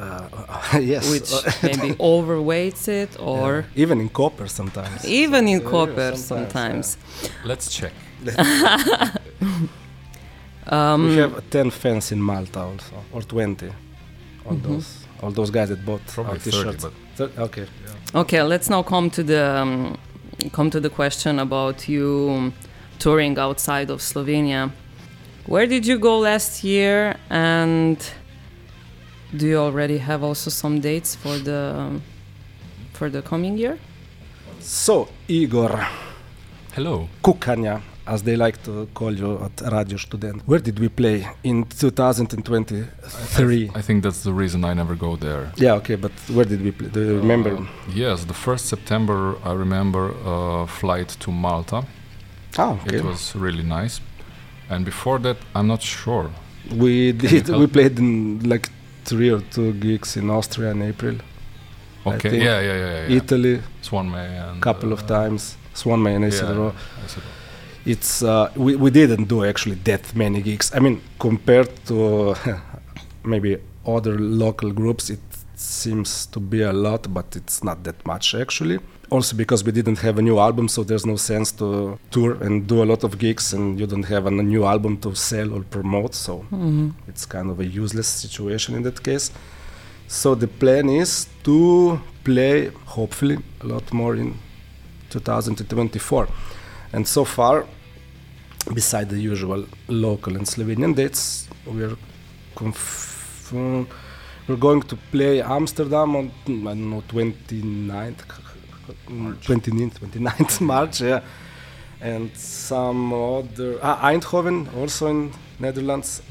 Uh, 0.00 0.78
yes. 0.80 1.10
which 1.10 1.30
maybe 1.62 1.94
overweights 2.00 2.88
it, 2.88 3.10
or 3.20 3.64
yeah. 3.74 3.82
even 3.82 4.00
in 4.00 4.08
Koper 4.08 4.48
sometimes. 4.48 5.04
even 5.04 5.46
in 5.48 5.60
Yeah, 5.60 5.66
Koper 5.70 6.16
sometimes, 6.16 6.96
sometimes. 6.96 6.96
Let's 7.44 7.66
check. 7.76 7.92
Um, 10.66 11.08
we 11.08 11.16
have 11.16 11.42
10 11.50 11.70
fans 11.70 12.12
in 12.12 12.20
Malta 12.22 12.60
also, 12.60 12.94
or 13.12 13.22
20. 13.22 13.66
All 14.46 14.52
Mhm. 14.56 14.62
those, 14.62 14.86
all 15.22 15.30
those 15.32 15.50
guys 15.50 15.68
that 15.68 15.84
bought 15.84 16.06
Probably 16.06 16.32
our 16.32 16.38
30, 16.38 16.50
t-shirts. 16.50 16.84
but 16.84 16.92
Thir- 17.16 17.42
okay. 17.42 17.66
Okay, 18.14 18.42
let's 18.42 18.68
now 18.70 18.82
come 18.82 19.10
to 19.10 19.22
the 19.22 19.42
um, 19.62 19.96
come 20.52 20.70
to 20.70 20.80
the 20.80 20.88
question 20.90 21.38
about 21.38 21.88
you 21.88 22.52
touring 22.98 23.38
outside 23.38 23.90
of 23.90 24.00
Slovenia. 24.00 24.70
Where 25.46 25.66
did 25.66 25.86
you 25.86 25.98
go 25.98 26.18
last 26.20 26.62
year, 26.64 27.16
and 27.30 27.98
do 29.36 29.46
you 29.46 29.58
already 29.58 29.98
have 29.98 30.22
also 30.22 30.50
some 30.50 30.80
dates 30.80 31.14
for 31.14 31.38
the 31.38 31.74
um, 31.76 32.02
for 32.92 33.10
the 33.10 33.22
coming 33.22 33.58
year? 33.58 33.78
So, 34.60 35.08
Igor 35.28 35.86
hello. 36.72 37.08
Kukanja, 37.22 37.80
as 38.06 38.22
they 38.22 38.36
like 38.36 38.62
to 38.62 38.88
call 38.94 39.12
you 39.12 39.38
at 39.44 39.60
Radio 39.72 39.96
Student, 39.96 40.42
where 40.46 40.60
did 40.60 40.78
we 40.78 40.88
play 40.88 41.26
in 41.42 41.64
2023? 41.64 43.70
I 43.74 43.82
think 43.82 44.02
that's 44.02 44.22
the 44.22 44.32
reason 44.32 44.64
I 44.64 44.74
never 44.74 44.94
go 44.94 45.16
there. 45.16 45.52
yeah, 45.56 45.74
okay, 45.74 45.96
but 45.96 46.12
where 46.28 46.44
did 46.44 46.62
we 46.62 46.70
play? 46.70 46.88
Do 46.88 47.00
you 47.00 47.16
remember? 47.18 47.56
Uh, 47.56 47.66
yes, 47.94 48.24
the 48.24 48.34
first 48.34 48.66
September 48.66 49.36
I 49.44 49.52
remember 49.52 50.14
a 50.24 50.66
flight 50.66 51.08
to 51.20 51.30
Malta. 51.30 51.84
oh, 52.58 52.80
okay. 52.86 52.96
It 52.96 53.04
was 53.04 53.34
really 53.36 53.62
nice. 53.62 54.00
And 54.68 54.84
before 54.84 55.18
that, 55.20 55.36
I'm 55.54 55.66
not 55.66 55.82
sure. 55.82 56.30
We 56.76 57.12
did. 57.12 57.48
We 57.48 57.66
played 57.66 57.98
in 57.98 58.40
like 58.48 58.68
three 59.04 59.30
or 59.30 59.40
two 59.40 59.72
gigs 59.74 60.16
in 60.16 60.30
Austria 60.30 60.70
in 60.70 60.82
April, 60.82 61.16
Okay, 62.06 62.38
yeah, 62.38 62.60
yeah, 62.60 62.76
yeah, 62.76 63.08
yeah. 63.08 63.16
Italy, 63.16 63.60
Swan 63.82 64.10
May 64.10 64.38
and 64.38 64.60
couple 64.62 64.92
of 64.92 65.02
uh, 65.02 65.06
times, 65.06 65.56
Swanmay 65.74 66.14
and 66.16 66.22
Yeah, 66.24 66.28
Isidro. 66.28 66.74
Isidro. 67.04 67.30
It's 67.84 68.22
uh, 68.22 68.50
we 68.56 68.76
we 68.76 68.90
didn't 68.90 69.28
do 69.28 69.44
actually 69.44 69.76
that 69.84 70.14
many 70.14 70.40
gigs. 70.42 70.72
I 70.74 70.80
mean, 70.80 71.00
compared 71.18 71.68
to 71.86 72.34
maybe 73.24 73.58
other 73.86 74.18
local 74.18 74.70
groups, 74.72 75.10
it 75.10 75.20
seems 75.54 76.26
to 76.26 76.40
be 76.40 76.62
a 76.62 76.72
lot, 76.72 77.12
but 77.12 77.36
it's 77.36 77.62
not 77.64 77.84
that 77.84 78.06
much 78.06 78.34
actually. 78.34 78.78
Also 79.10 79.36
because 79.36 79.64
we 79.64 79.72
didn't 79.72 79.98
have 79.98 80.18
a 80.18 80.22
new 80.22 80.38
album, 80.38 80.68
so 80.68 80.84
there's 80.84 81.04
no 81.04 81.16
sense 81.16 81.50
to 81.52 81.98
tour 82.10 82.34
and 82.44 82.66
do 82.68 82.82
a 82.82 82.86
lot 82.86 83.02
of 83.02 83.18
gigs, 83.18 83.52
and 83.52 83.78
you 83.80 83.86
don't 83.86 84.04
have 84.04 84.26
a 84.26 84.30
new 84.30 84.64
album 84.64 84.96
to 84.98 85.14
sell 85.14 85.52
or 85.52 85.62
promote. 85.62 86.14
So 86.14 86.38
mm-hmm. 86.38 86.90
it's 87.08 87.26
kind 87.26 87.50
of 87.50 87.58
a 87.58 87.66
useless 87.66 88.06
situation 88.06 88.76
in 88.76 88.82
that 88.84 89.02
case. 89.02 89.32
So 90.06 90.34
the 90.34 90.48
plan 90.48 90.88
is 90.88 91.28
to 91.44 92.00
play 92.24 92.68
hopefully 92.84 93.38
a 93.60 93.66
lot 93.66 93.92
more 93.92 94.14
in 94.16 94.38
2024. 95.10 96.28
And 96.92 97.06
so 97.06 97.24
far, 97.24 97.66
beside 98.74 99.08
the 99.08 99.18
usual 99.18 99.66
local 99.88 100.36
and 100.36 100.46
Slovenian 100.46 100.94
dates, 100.94 101.48
we're 101.66 101.96
conf- 102.54 103.52
we're 103.52 104.56
going 104.56 104.82
to 104.82 104.96
play 105.10 105.40
Amsterdam 105.42 106.16
on 106.16 106.32
I 106.46 106.74
don't 106.74 106.90
know 106.90 107.02
29th, 107.08 108.26
29th, 109.08 109.98
29th 110.00 110.60
March, 110.72 111.00
yeah, 111.00 111.20
and 112.00 112.30
some 112.36 113.12
other 113.12 113.78
ah, 113.82 114.10
Eindhoven 114.10 114.74
also 114.76 115.06
in 115.08 115.32
Netherlands, 115.58 116.22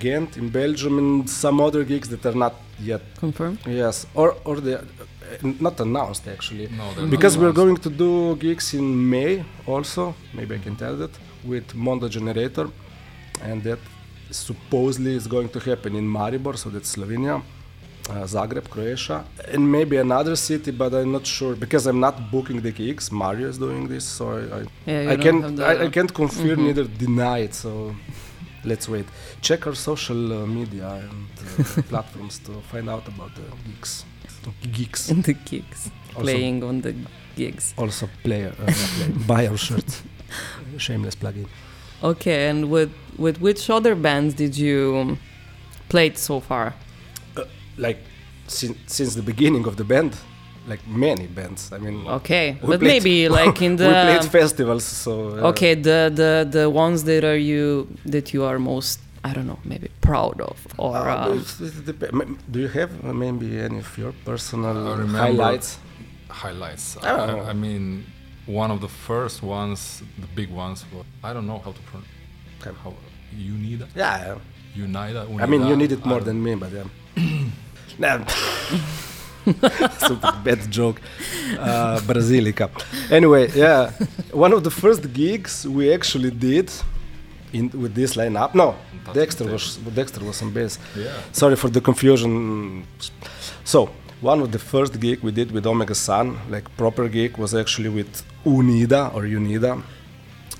Ghent 0.00 0.36
in 0.36 0.48
Belgium, 0.48 0.98
and 0.98 1.28
some 1.28 1.60
other 1.60 1.84
gigs 1.84 2.08
that 2.08 2.24
are 2.26 2.34
not 2.44 2.54
yet. 2.80 3.02
Confirmed? 3.18 3.58
yes 3.66 4.06
or 4.14 4.36
or 4.44 4.56
they 4.60 4.74
are, 4.74 4.84
uh, 5.44 5.52
not 5.60 5.80
announced 5.80 6.26
actually. 6.28 6.66
No, 6.68 6.92
they're 6.94 7.02
not 7.04 7.10
because 7.10 7.36
we're 7.38 7.52
going 7.62 7.76
to 7.76 7.90
do 7.90 8.36
gigs 8.36 8.74
in 8.74 8.86
May 9.10 9.44
also. 9.66 10.14
Maybe 10.32 10.54
I 10.54 10.58
can 10.58 10.76
tell 10.76 10.96
that 10.96 11.10
with 11.44 11.74
Mondo 11.74 12.08
Generator, 12.08 12.68
and 13.42 13.62
that 13.64 13.78
supposedly 14.30 15.14
is 15.14 15.26
going 15.26 15.48
to 15.50 15.60
happen 15.60 15.94
in 15.94 16.06
Maribor, 16.06 16.56
so 16.56 16.70
that's 16.70 16.96
Slovenia, 16.96 17.42
uh, 18.10 18.26
Zagreb, 18.26 18.68
Croatia, 18.68 19.24
and 19.52 19.70
maybe 19.70 19.96
another 19.96 20.36
city, 20.36 20.70
but 20.70 20.92
I'm 20.94 21.12
not 21.12 21.26
sure 21.26 21.54
because 21.56 21.86
I'm 21.86 22.00
not 22.00 22.30
booking 22.30 22.60
the 22.60 22.70
gigs. 22.72 23.10
Mario 23.10 23.48
is 23.48 23.58
doing 23.58 23.88
this, 23.88 24.04
so 24.04 24.24
I 24.38 24.40
I, 24.60 24.62
Yeah, 24.86 25.12
I 25.12 25.16
can't 25.16 25.56
the- 25.56 25.66
I, 25.66 25.84
I 25.86 25.90
can't 25.90 26.12
confirm 26.12 26.58
Mhm. 26.58 26.66
neither 26.66 26.84
deny 27.06 27.38
it. 27.46 27.54
So 27.54 27.94
let's 28.64 28.86
wait. 28.88 29.06
Check 29.40 29.66
our 29.66 29.74
social 29.76 30.20
uh, 30.32 30.46
media 30.46 30.88
and 31.04 31.28
uh, 31.40 31.82
platforms 31.92 32.38
to 32.46 32.52
find 32.72 32.88
out 32.88 33.06
about 33.08 33.30
the 33.34 33.42
gigs. 33.68 34.04
Gigs. 34.78 35.10
In 35.10 35.22
the 35.28 35.34
gigs. 35.50 35.90
Also- 36.14 36.22
Playing 36.22 36.62
on 36.64 36.80
the 36.82 36.94
gigs. 37.36 37.74
also 37.76 38.08
play, 38.22 38.44
uh, 38.46 38.52
play 38.96 39.08
buy 39.32 39.46
our 39.48 39.56
shirt 39.56 40.02
shameless 40.78 41.14
plug-in 41.16 41.46
Okay, 42.02 42.48
and 42.50 42.70
with 42.70 42.90
with 43.18 43.36
which 43.40 43.70
other 43.70 43.94
bands 43.94 44.34
did 44.34 44.56
you 44.56 45.16
played 45.88 46.18
so 46.18 46.40
far? 46.40 46.74
Like 47.76 47.98
sin- 48.46 48.76
since 48.86 49.14
the 49.14 49.22
beginning 49.22 49.66
of 49.66 49.76
the 49.76 49.84
band 49.84 50.12
like 50.66 50.82
many 50.86 51.26
bands 51.26 51.70
i 51.72 51.78
mean 51.78 52.06
Okay, 52.08 52.56
but 52.60 52.78
played- 52.80 52.80
maybe 52.80 53.28
like 53.40 53.60
in 53.62 53.76
the 53.82 53.86
we 53.88 53.92
played 53.92 54.24
festivals 54.24 54.84
so 54.84 55.12
uh, 55.38 55.48
okay 55.50 55.74
the 55.74 56.10
the 56.20 56.46
the 56.56 56.70
ones 56.70 57.04
that 57.04 57.24
are 57.24 57.36
you 57.36 57.86
that 58.06 58.32
you 58.34 58.44
are 58.44 58.58
most 58.58 59.00
I 59.26 59.32
don't 59.32 59.46
know 59.46 59.58
maybe 59.64 59.88
proud 60.00 60.40
of 60.50 60.56
or 60.78 60.96
uh, 60.96 61.26
uh, 61.28 61.34
it's- 61.40 61.60
it 61.60 61.86
dep- 61.86 62.12
m- 62.12 62.38
do 62.50 62.58
you 62.60 62.68
have 62.68 62.90
uh, 63.04 63.12
maybe 63.24 63.58
any 63.68 63.78
of 63.78 63.90
your 63.98 64.12
personal 64.24 64.74
highlights 65.06 65.78
highlights. 66.28 66.96
I. 67.02 67.08
I, 67.10 67.50
I 67.50 67.52
mean, 67.52 68.04
one 68.46 68.70
of 68.74 68.80
the 68.80 68.88
first 68.88 69.40
ones, 69.42 70.02
the 70.18 70.26
big 70.34 70.50
ones. 70.50 70.84
were- 70.92 71.04
I 71.22 71.32
don't 71.32 71.46
know 71.46 71.60
how 71.64 71.72
to 71.72 71.82
pronounce. 71.88 72.08
Okay. 72.60 72.72
How 72.82 72.92
Unida, 73.32 73.86
yeah, 73.94 74.36
yeah. 74.76 74.84
Unida. 74.86 75.20
i 75.42 75.46
mean 75.46 75.62
you 75.66 75.76
need 75.76 75.92
it 75.92 76.04
more 76.04 76.20
I 76.20 76.24
than 76.28 76.42
me 76.42 76.54
but 76.54 76.70
yeah 76.72 76.84
Nah. 77.98 78.24
Super 79.98 80.32
bad 80.44 80.70
joke. 80.70 81.00
Uh, 81.58 82.00
Brasilica. 82.00 82.70
Anyway, 83.10 83.50
yeah, 83.54 83.90
one 84.32 84.52
of 84.52 84.64
the 84.64 84.70
first 84.70 85.12
gigs 85.12 85.66
we 85.68 85.92
actually 85.92 86.30
did 86.30 86.70
in 87.52 87.70
with 87.70 87.94
this 87.94 88.16
lineup. 88.16 88.54
No, 88.54 88.74
Dexter 89.12 89.44
was 89.44 89.76
Dexter 89.94 90.24
was 90.24 90.42
on 90.42 90.50
bass. 90.52 90.78
Yeah. 90.96 91.12
Sorry 91.32 91.56
for 91.56 91.68
the 91.68 91.80
confusion. 91.80 92.86
So 93.64 93.90
one 94.20 94.40
of 94.40 94.50
the 94.50 94.58
first 94.58 94.98
gig 94.98 95.20
we 95.22 95.30
did 95.32 95.52
with 95.52 95.66
Omega 95.66 95.94
Sun, 95.94 96.38
like 96.48 96.64
proper 96.76 97.08
gig, 97.08 97.36
was 97.36 97.54
actually 97.54 97.90
with 97.90 98.22
Unida 98.44 99.14
or 99.14 99.22
Unida. 99.22 99.82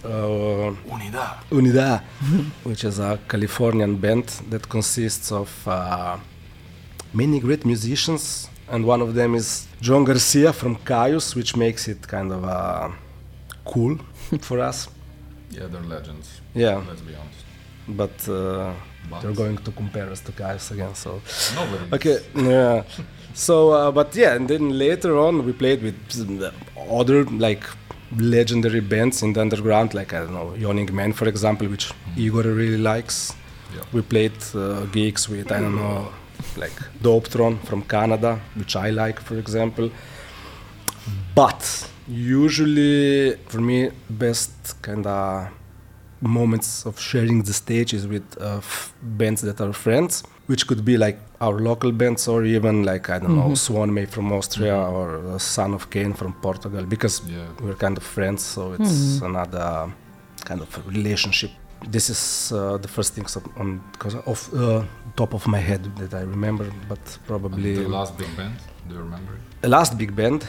Uh, 0.05 0.75
Unida. 0.87 1.39
Unida, 1.51 2.03
which 2.65 2.85
is 2.85 2.99
a 2.99 3.19
Californian 3.27 3.97
band 3.97 4.27
that 4.51 4.69
consists 4.69 5.33
of 5.33 5.51
uh, 5.67 6.19
many 7.15 7.41
great 7.41 7.65
musicians, 7.65 8.49
and 8.69 8.85
one 8.85 9.01
of 9.01 9.15
them 9.15 9.35
is 9.35 9.67
John 9.81 10.05
Garcia 10.05 10.53
from 10.53 10.77
Kyuss, 10.77 11.35
which 11.35 11.57
makes 11.57 11.89
it 11.89 12.07
kind 12.09 12.33
of 12.33 12.45
uh, 12.45 12.91
cool 13.65 13.99
for 14.41 14.61
us. 14.61 14.89
Yeah, 15.51 15.67
they're 15.67 15.81
legends. 15.83 16.41
Yeah, 16.55 16.83
Let's 16.89 17.01
be 17.03 17.15
honest. 17.15 17.45
but 18.01 18.29
uh, 18.29 18.73
But 19.11 19.21
they're 19.23 19.33
going 19.45 19.59
to 19.59 19.71
compare 19.73 20.09
us 20.11 20.21
to 20.23 20.33
Kyuss 20.33 20.71
again, 20.71 20.95
so 20.95 21.21
Nobody. 21.55 21.85
okay, 21.97 22.19
yeah. 22.35 22.83
So, 23.35 23.71
uh, 23.71 23.91
but 23.93 24.15
yeah, 24.17 24.35
and 24.37 24.49
then 24.49 24.65
later 24.79 25.17
on 25.19 25.45
we 25.47 25.53
played 25.53 25.83
with 25.83 25.97
other 27.01 27.25
like 27.47 27.65
legendary 28.17 28.81
bands 28.81 29.23
in 29.23 29.33
the 29.35 29.41
underground, 29.41 29.93
like 29.95 30.13
I 30.13 30.21
don't 30.21 30.33
know, 30.33 30.55
Yawning 30.55 30.95
Man, 30.95 31.13
for 31.13 31.29
example, 31.29 31.67
which 31.69 31.93
Igor 32.17 32.43
really 32.43 32.79
likes. 32.79 33.35
Yeah. 33.75 33.83
We 33.93 34.03
played 34.03 34.33
uh, 34.55 34.85
gigs 34.93 35.29
with 35.29 35.51
I 35.53 35.61
don't 35.61 35.77
know, 35.77 36.13
like 36.57 36.73
Dopethrone 37.03 37.59
from 37.69 37.83
Canada, 37.83 38.41
which 38.57 38.77
I 38.77 38.91
like, 38.91 39.21
for 39.21 39.37
example. 39.39 39.91
But 41.35 41.91
usually, 42.09 43.37
for 43.49 43.61
me, 43.61 43.91
best 44.09 44.81
kind 44.83 45.07
of 45.07 45.49
moments 46.21 46.87
of 46.87 46.99
sharing 46.99 47.43
the 47.43 47.53
stage 47.53 47.93
is 47.93 48.07
with 48.07 48.25
uh, 48.41 48.61
bands 49.03 49.43
that 49.43 49.61
are 49.61 49.73
friends, 49.73 50.23
which 50.47 50.67
could 50.67 50.85
be 50.85 50.97
like 50.97 51.19
our 51.41 51.59
local 51.59 51.93
bands 51.93 52.27
or 52.29 52.45
even 52.45 52.85
like 52.85 53.11
I 53.11 53.19
don't 53.19 53.37
know, 53.37 53.55
Swan 53.55 53.93
May 53.93 54.07
from 54.07 54.33
Austria 54.33 54.75
or 54.77 55.19
uh, 55.27 55.39
Son 55.39 55.75
of 55.75 55.91
Cain 55.91 56.15
from 56.15 56.33
Portugal, 56.35 56.85
because 56.87 57.21
Yeah. 57.29 57.47
we're 57.61 57.75
kind 57.75 57.97
of 57.99 58.03
friends, 58.05 58.43
so 58.43 58.73
it's 58.75 59.21
another 59.21 59.93
kind 60.45 60.61
of 60.63 60.87
relationship. 60.87 61.51
This 61.91 62.09
is 62.11 62.53
uh, 62.53 62.79
the 62.79 62.89
first 62.89 63.15
things 63.15 63.37
on, 63.37 63.43
on 63.57 63.81
'cause 63.99 64.15
of 64.27 64.51
uh, 64.55 64.83
top 65.17 65.35
of 65.35 65.47
my 65.47 65.59
head 65.61 65.85
that 65.97 66.15
I 66.15 66.23
remember, 66.23 66.67
but 66.89 67.19
probably 67.27 67.75
The 67.77 67.89
last 67.89 68.17
big 68.19 68.35
band. 68.37 68.57
Do 68.89 68.95
you 68.95 69.01
remember 69.01 69.35
it? 69.35 69.41
the 69.63 69.69
last 69.69 69.97
big 69.99 70.15
band, 70.17 70.47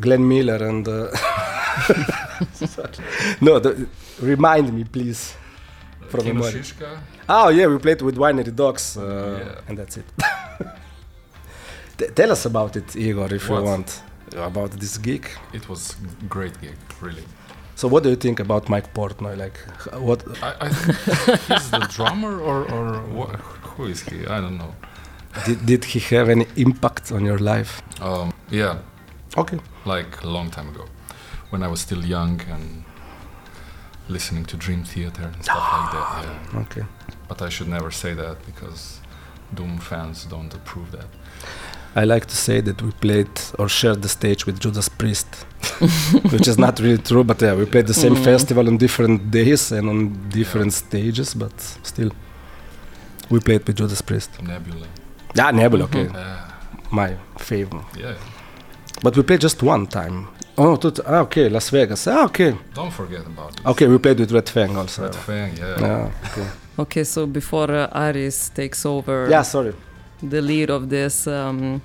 Glenn 0.00 0.26
Miller 0.28 0.64
and. 0.68 0.86
Uh, 0.88 1.08
no, 3.40 3.58
the, 3.58 3.86
remind 4.20 4.72
me, 4.72 4.84
please. 4.84 5.34
From 6.08 6.20
Kino 6.22 6.34
memory. 6.34 6.52
Shishka. 6.60 6.98
Oh 7.28 7.48
yeah, 7.48 7.66
we 7.68 7.78
played 7.78 8.02
with 8.02 8.16
Winery 8.16 8.54
Dogs, 8.54 8.96
uh, 8.96 9.02
Yeah. 9.02 9.60
and 9.68 9.78
that's 9.78 9.96
it. 9.96 10.04
Tell 12.16 12.30
us 12.32 12.44
about 12.46 12.76
it, 12.76 12.96
Igor, 12.96 13.32
if 13.34 13.48
What? 13.48 13.58
you 13.58 13.64
want, 13.64 14.02
about 14.36 14.70
this 14.72 14.98
gig. 14.98 15.26
It 15.52 15.68
was 15.68 15.96
great 16.28 16.60
gig, 16.60 16.76
really. 17.00 17.24
So, 17.74 17.88
what 17.88 18.02
do 18.02 18.10
you 18.10 18.16
think 18.16 18.38
about 18.40 18.68
Mike 18.68 18.92
Portnoy? 18.94 19.36
Like, 19.36 19.56
what? 20.00 20.22
I, 20.42 20.54
I 20.60 20.68
think 20.68 21.38
he's 21.48 21.70
the 21.70 21.80
drummer, 21.96 22.40
or 22.40 22.64
or 22.70 23.00
what, 23.18 23.30
who 23.76 23.86
is 23.86 24.02
he? 24.02 24.26
I 24.26 24.40
don't 24.40 24.58
know. 24.58 24.74
Did, 25.46 25.66
did 25.66 25.84
he 25.84 25.98
have 26.16 26.28
any 26.28 26.46
impact 26.56 27.10
on 27.10 27.24
your 27.24 27.38
life? 27.38 27.80
Um, 28.02 28.32
yeah, 28.50 28.78
Okay. 29.38 29.58
like 29.86 30.22
a 30.22 30.28
long 30.28 30.50
time 30.50 30.68
ago, 30.68 30.84
when 31.50 31.62
I 31.62 31.68
was 31.68 31.80
still 31.80 32.04
young 32.04 32.40
and 32.50 32.84
listening 34.08 34.44
to 34.46 34.56
Dream 34.58 34.84
Theater 34.84 35.22
and 35.34 35.42
stuff 35.42 35.56
like 35.72 35.92
that. 35.92 36.24
Yeah. 36.52 36.60
Okay. 36.60 36.84
But 37.28 37.40
I 37.40 37.48
should 37.48 37.68
never 37.68 37.90
say 37.90 38.12
that 38.14 38.44
because 38.44 39.00
Doom 39.54 39.78
fans 39.78 40.26
don't 40.26 40.52
approve 40.54 40.92
that. 40.92 41.06
I 41.94 42.04
like 42.04 42.26
to 42.26 42.36
say 42.36 42.60
that 42.62 42.80
we 42.82 42.90
played 42.92 43.28
or 43.58 43.68
shared 43.68 44.00
the 44.02 44.08
stage 44.08 44.46
with 44.46 44.58
Judas 44.60 44.88
Priest, 44.88 45.26
which 46.32 46.48
is 46.48 46.56
not 46.58 46.80
really 46.80 46.98
true, 47.02 47.22
but 47.24 47.40
yeah, 47.42 47.54
we 47.54 47.66
played 47.66 47.86
the 47.86 47.94
same 47.94 48.14
Mhm. 48.16 48.24
festival 48.24 48.66
on 48.68 48.78
different 48.78 49.30
days 49.30 49.72
and 49.72 49.88
on 49.90 50.28
different 50.30 50.72
stages, 50.72 51.34
but 51.34 51.52
still, 51.82 52.10
we 53.30 53.40
played 53.40 53.66
with 53.66 53.76
Judas 53.76 54.00
Priest. 54.02 54.30
Nebula. 54.42 54.86
Yeah, 55.34 55.50
Nebula, 55.50 55.84
okay, 55.84 56.06
Uh, 56.08 56.36
my 56.90 57.16
favorite. 57.38 57.84
yeah. 57.98 58.14
But 59.02 59.16
we 59.16 59.22
played 59.22 59.40
just 59.42 59.62
one 59.62 59.86
time. 59.86 60.28
Oh, 60.56 60.76
to 60.76 60.92
ah, 61.06 61.20
okay, 61.22 61.48
Las 61.48 61.70
Vegas. 61.70 62.06
Ah, 62.06 62.24
okay. 62.24 62.54
Don't 62.74 62.92
forget 62.92 63.24
about 63.26 63.50
it. 63.60 63.66
Okay, 63.66 63.86
we 63.88 63.98
played 63.98 64.18
with 64.20 64.32
Red 64.32 64.48
Fang 64.48 64.76
also. 64.76 65.02
Red 65.02 65.14
Fang, 65.14 65.56
yeah. 65.58 65.80
Yeah, 65.80 66.10
okay. 66.30 66.46
okay. 66.78 67.04
So 67.04 67.26
before 67.26 67.70
uh, 67.70 67.88
Aris 68.08 68.50
takes 68.50 68.84
over 68.86 69.28
yeah, 69.30 69.42
sorry. 69.44 69.72
The 70.22 70.40
lead 70.40 70.70
of 70.70 70.88
this 70.88 71.26
um, 71.26 71.82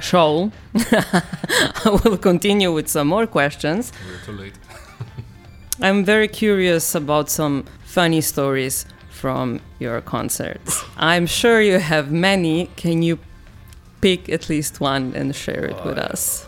show, 0.00 0.52
I 0.74 2.00
will 2.04 2.16
continue 2.18 2.72
with 2.72 2.88
some 2.88 3.08
more 3.08 3.26
questions. 3.26 3.92
We're 4.06 4.24
too 4.24 4.32
late. 4.42 4.54
I'm 5.80 6.04
very 6.04 6.28
curious 6.28 6.94
about 6.94 7.30
some 7.30 7.64
funny 7.84 8.20
stories 8.20 8.86
from 9.10 9.60
your 9.78 10.00
concerts. 10.00 10.84
I'm 10.96 11.26
sure 11.26 11.60
you 11.60 11.78
have 11.78 12.10
many. 12.12 12.66
Can 12.76 13.02
you 13.02 13.18
pick 14.00 14.28
at 14.28 14.48
least 14.48 14.80
one 14.80 15.12
and 15.14 15.34
share 15.34 15.64
it 15.64 15.84
with 15.84 15.98
us? 15.98 16.46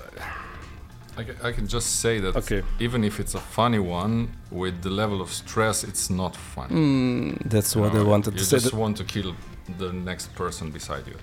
I 1.44 1.53
can, 1.53 1.66
just 1.66 2.01
say 2.01 2.18
that 2.20 2.35
Okay. 2.37 2.62
even 2.79 3.05
if 3.05 3.20
it's 3.20 3.35
a 3.35 3.40
funny 3.40 3.79
one, 3.79 4.31
with 4.51 4.81
the 4.83 4.88
level 4.88 5.20
of 5.20 5.31
stress, 5.31 5.85
it's 5.85 6.09
not 6.09 6.35
fun. 6.35 6.68
Mm, 6.70 7.51
That's 7.51 7.75
You 7.75 7.83
what 7.83 7.94
I 7.94 8.03
wanted 8.03 8.38
to 8.38 8.44
say. 8.44 8.57
You 8.57 8.61
just 8.62 8.73
want 8.75 8.96
to 8.96 9.05
kill 9.05 9.35
the 9.78 9.92
next 9.92 10.35
person 10.35 10.70
beside 10.70 11.06
you. 11.06 11.16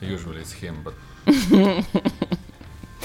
Usually 0.00 0.40
it's 0.40 0.52
him, 0.52 0.82
but 0.84 0.94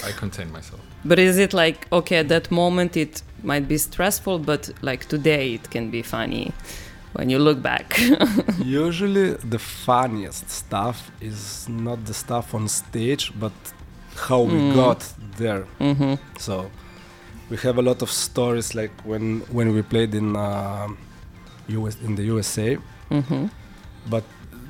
I 0.04 0.12
contain 0.12 0.50
myself. 0.52 0.80
But 1.04 1.18
is 1.18 1.38
it 1.38 1.52
like 1.52 1.86
okay 1.92 2.16
at 2.18 2.28
that 2.28 2.50
moment 2.50 2.96
it 2.96 3.22
might 3.42 3.68
be 3.68 3.78
stressful, 3.78 4.38
but 4.38 4.70
like 4.82 5.06
today 5.06 5.54
it 5.54 5.70
can 5.70 5.90
be 5.90 6.02
funny 6.02 6.52
when 7.14 7.30
you 7.30 7.38
look 7.38 7.60
back? 7.62 7.98
Usually, 8.58 9.34
the 9.34 9.58
funniest 9.58 10.48
stuff 10.50 11.10
is 11.20 11.68
not 11.68 12.04
the 12.06 12.14
stuff 12.14 12.54
on 12.54 12.68
stage, 12.68 13.32
but 13.38 13.52
how 14.28 14.42
we 14.42 14.60
Mm. 14.60 14.72
got 14.74 15.00
there. 15.38 15.64
hmm 15.78 16.14
So 16.38 16.70
we 17.50 17.56
have 17.58 17.78
a 17.78 17.82
lot 17.82 18.02
of 18.02 18.10
stories 18.10 18.74
like 18.74 18.92
when 19.04 19.42
when 19.52 19.74
we 19.74 19.82
played 19.82 20.14
in 20.14 20.36
uh, 20.36 20.88
US 21.68 21.96
in 22.04 22.14
the 22.16 22.22
USA, 22.32 22.78
hmm 23.10 23.46
but 24.10 24.24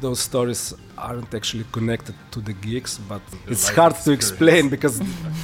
those 0.07 0.21
stories 0.31 0.63
aren't 1.09 1.33
actually 1.39 1.67
connected 1.77 2.15
to 2.35 2.39
the 2.49 2.55
gigs. 2.67 2.93
But 3.13 3.23
it's 3.53 3.67
life 3.69 3.77
hard 3.79 3.95
to 4.07 4.11
explain 4.21 4.65
because 4.77 4.97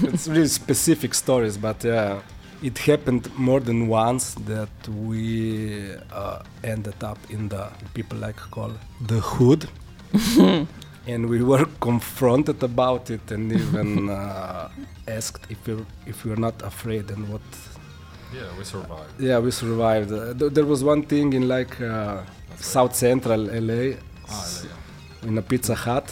it's 0.09 0.27
really 0.35 0.49
specific 0.63 1.13
stories. 1.25 1.57
But 1.67 1.79
yeah, 1.85 2.21
it 2.69 2.77
happened 2.91 3.25
more 3.49 3.61
than 3.69 3.79
once 3.89 4.25
that 4.53 4.75
we 5.09 5.27
uh, 6.21 6.43
ended 6.73 7.01
up 7.11 7.19
in 7.37 7.43
the 7.55 7.65
people 7.97 8.19
like 8.27 8.41
call 8.57 8.73
the 9.13 9.21
hood. 9.33 9.63
and 11.13 11.23
we 11.33 11.39
were 11.53 11.67
confronted 11.89 12.63
about 12.63 13.05
it 13.17 13.25
and 13.35 13.45
even 13.63 13.89
uh, 14.11 14.69
asked 15.17 15.45
if 15.55 15.59
we 15.67 15.73
if 16.11 16.17
we 16.25 16.31
were 16.33 16.43
not 16.49 16.57
afraid 16.73 17.05
and 17.15 17.23
what 17.33 17.47
Yeah, 18.39 18.51
we 18.59 18.65
survived. 18.65 19.13
yeah 19.29 19.39
we 19.47 19.51
survived 19.65 20.11
uh, 20.13 20.21
th- 20.39 20.53
there 20.57 20.69
was 20.73 20.81
one 20.93 21.03
thing 21.13 21.27
in 21.39 21.45
like 21.57 21.75
uh, 21.81 22.19
south 22.75 22.95
central 23.07 23.41
la 23.69 23.81
Ah, 24.31 24.47
yeah. 24.65 25.29
in 25.29 25.39
a 25.39 25.43
pizza 25.43 25.75
hut 25.75 26.07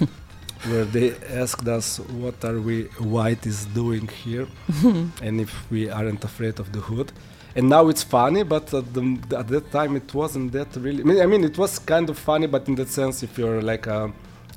where 0.68 0.84
they 0.84 1.08
asked 1.42 1.66
us 1.68 1.98
what 2.22 2.44
are 2.44 2.60
we 2.60 2.84
white 3.16 3.44
is 3.46 3.60
doing 3.66 4.06
here? 4.24 4.46
And 5.26 5.40
if 5.40 5.52
we 5.70 5.90
aren't 5.90 6.22
afraid 6.24 6.56
of 6.60 6.72
the 6.72 6.80
hood. 6.80 7.12
And 7.56 7.68
now 7.68 7.88
it's 7.88 8.02
funny 8.02 8.42
but 8.44 8.72
at, 8.80 8.86
the, 8.94 9.04
at 9.36 9.48
that 9.48 9.66
time 9.72 9.92
it 9.96 10.08
wasn't 10.14 10.52
that 10.52 10.68
really 10.76 11.02
I 11.02 11.06
mean, 11.10 11.20
I 11.20 11.26
mean 11.26 11.44
it 11.44 11.56
was 11.58 11.78
kind 11.78 12.08
of 12.10 12.16
funny 12.18 12.46
but 12.46 12.62
in 12.68 12.74
that 12.76 12.88
sense 12.88 13.22
if 13.22 13.36
you're 13.38 13.60
like 13.72 13.86
uh, 13.86 14.08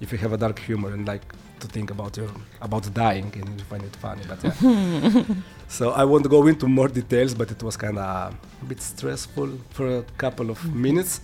if 0.02 0.12
you 0.12 0.18
have 0.20 0.34
a 0.34 0.38
dark 0.38 0.60
humor 0.60 0.92
and 0.94 1.06
like 1.08 1.26
to 1.62 1.68
think 1.68 1.90
about 1.92 2.16
your 2.18 2.30
about 2.62 2.84
dying 2.94 3.30
and 3.40 3.50
you 3.60 3.66
find 3.72 3.84
it 3.84 3.96
funny 3.98 4.24
but 4.32 4.40
yeah. 4.44 5.24
So 5.78 5.84
i 5.92 6.04
won't 6.12 6.28
go 6.30 6.40
into 6.48 6.68
more 6.68 6.88
details 7.00 7.34
but 7.34 7.48
it 7.56 7.62
was 7.68 7.76
kind 7.76 7.98
of 7.98 8.34
a 8.64 8.66
bit 8.72 8.82
stressful 8.82 9.50
for 9.76 9.86
a 10.02 10.04
couple 10.24 10.50
of 10.50 10.60
minutes 10.88 11.22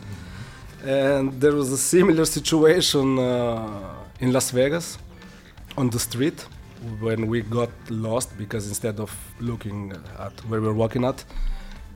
and 0.86 1.40
there 1.42 1.54
was 1.54 1.72
a 1.72 1.78
similar 1.78 2.26
situation 2.26 3.20
uh, 3.20 3.94
in 4.20 4.32
Las 4.34 4.52
Vegas 4.52 4.98
on 5.78 5.90
the 5.90 6.00
street 6.00 6.46
when 7.00 7.28
we 7.28 7.42
got 7.42 7.70
lost 7.90 8.36
because 8.38 8.68
instead 8.68 9.00
of 9.00 9.12
looking 9.40 9.94
at 10.20 10.34
where 10.50 10.60
we 10.62 10.68
were 10.68 10.74
walking 10.74 11.04
at, 11.06 11.24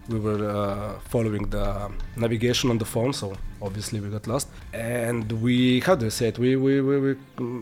we 0.08 0.20
were 0.20 0.48
uh, 0.48 1.00
following 1.10 1.50
the 1.50 1.90
navigation 2.16 2.70
on 2.70 2.78
the 2.78 2.86
phone. 2.86 3.12
So 3.12 3.36
obviously 3.62 4.00
we 4.00 4.10
got 4.10 4.28
lost, 4.28 4.48
and 4.74 5.32
we 5.42 5.80
how 5.80 5.96
do 5.96 6.06
I 6.06 6.10
say 6.10 6.28
it? 6.28 6.38
We 6.38 6.56
we, 6.56 6.80
we, 6.82 7.00
we 7.00 7.16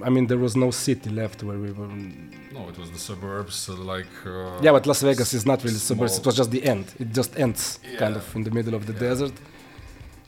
I 0.03 0.09
mean 0.09 0.27
there 0.27 0.37
was 0.37 0.55
no 0.57 0.69
city 0.71 1.09
left 1.09 1.41
where 1.43 1.57
we 1.57 1.71
were. 1.71 1.87
No, 1.87 2.67
it 2.69 2.77
was 2.77 2.91
the 2.91 2.99
suburbs, 2.99 3.69
uh, 3.69 3.73
like. 3.75 4.13
Uh, 4.25 4.59
Yeah, 4.61 4.73
but 4.73 4.85
Las 4.85 5.01
Vegas 5.01 5.33
is 5.33 5.45
not 5.45 5.63
really 5.63 5.77
suburbs. 5.77 6.17
It 6.19 6.25
was 6.25 6.35
just 6.35 6.51
the 6.51 6.63
end. 6.65 6.85
It 6.99 7.11
just 7.13 7.39
ends 7.39 7.79
kind 7.97 8.15
of 8.15 8.35
in 8.35 8.43
the 8.43 8.51
middle 8.51 8.75
of 8.75 8.85
the 8.85 8.93
Yeah. 8.93 8.99
desert. 9.09 9.33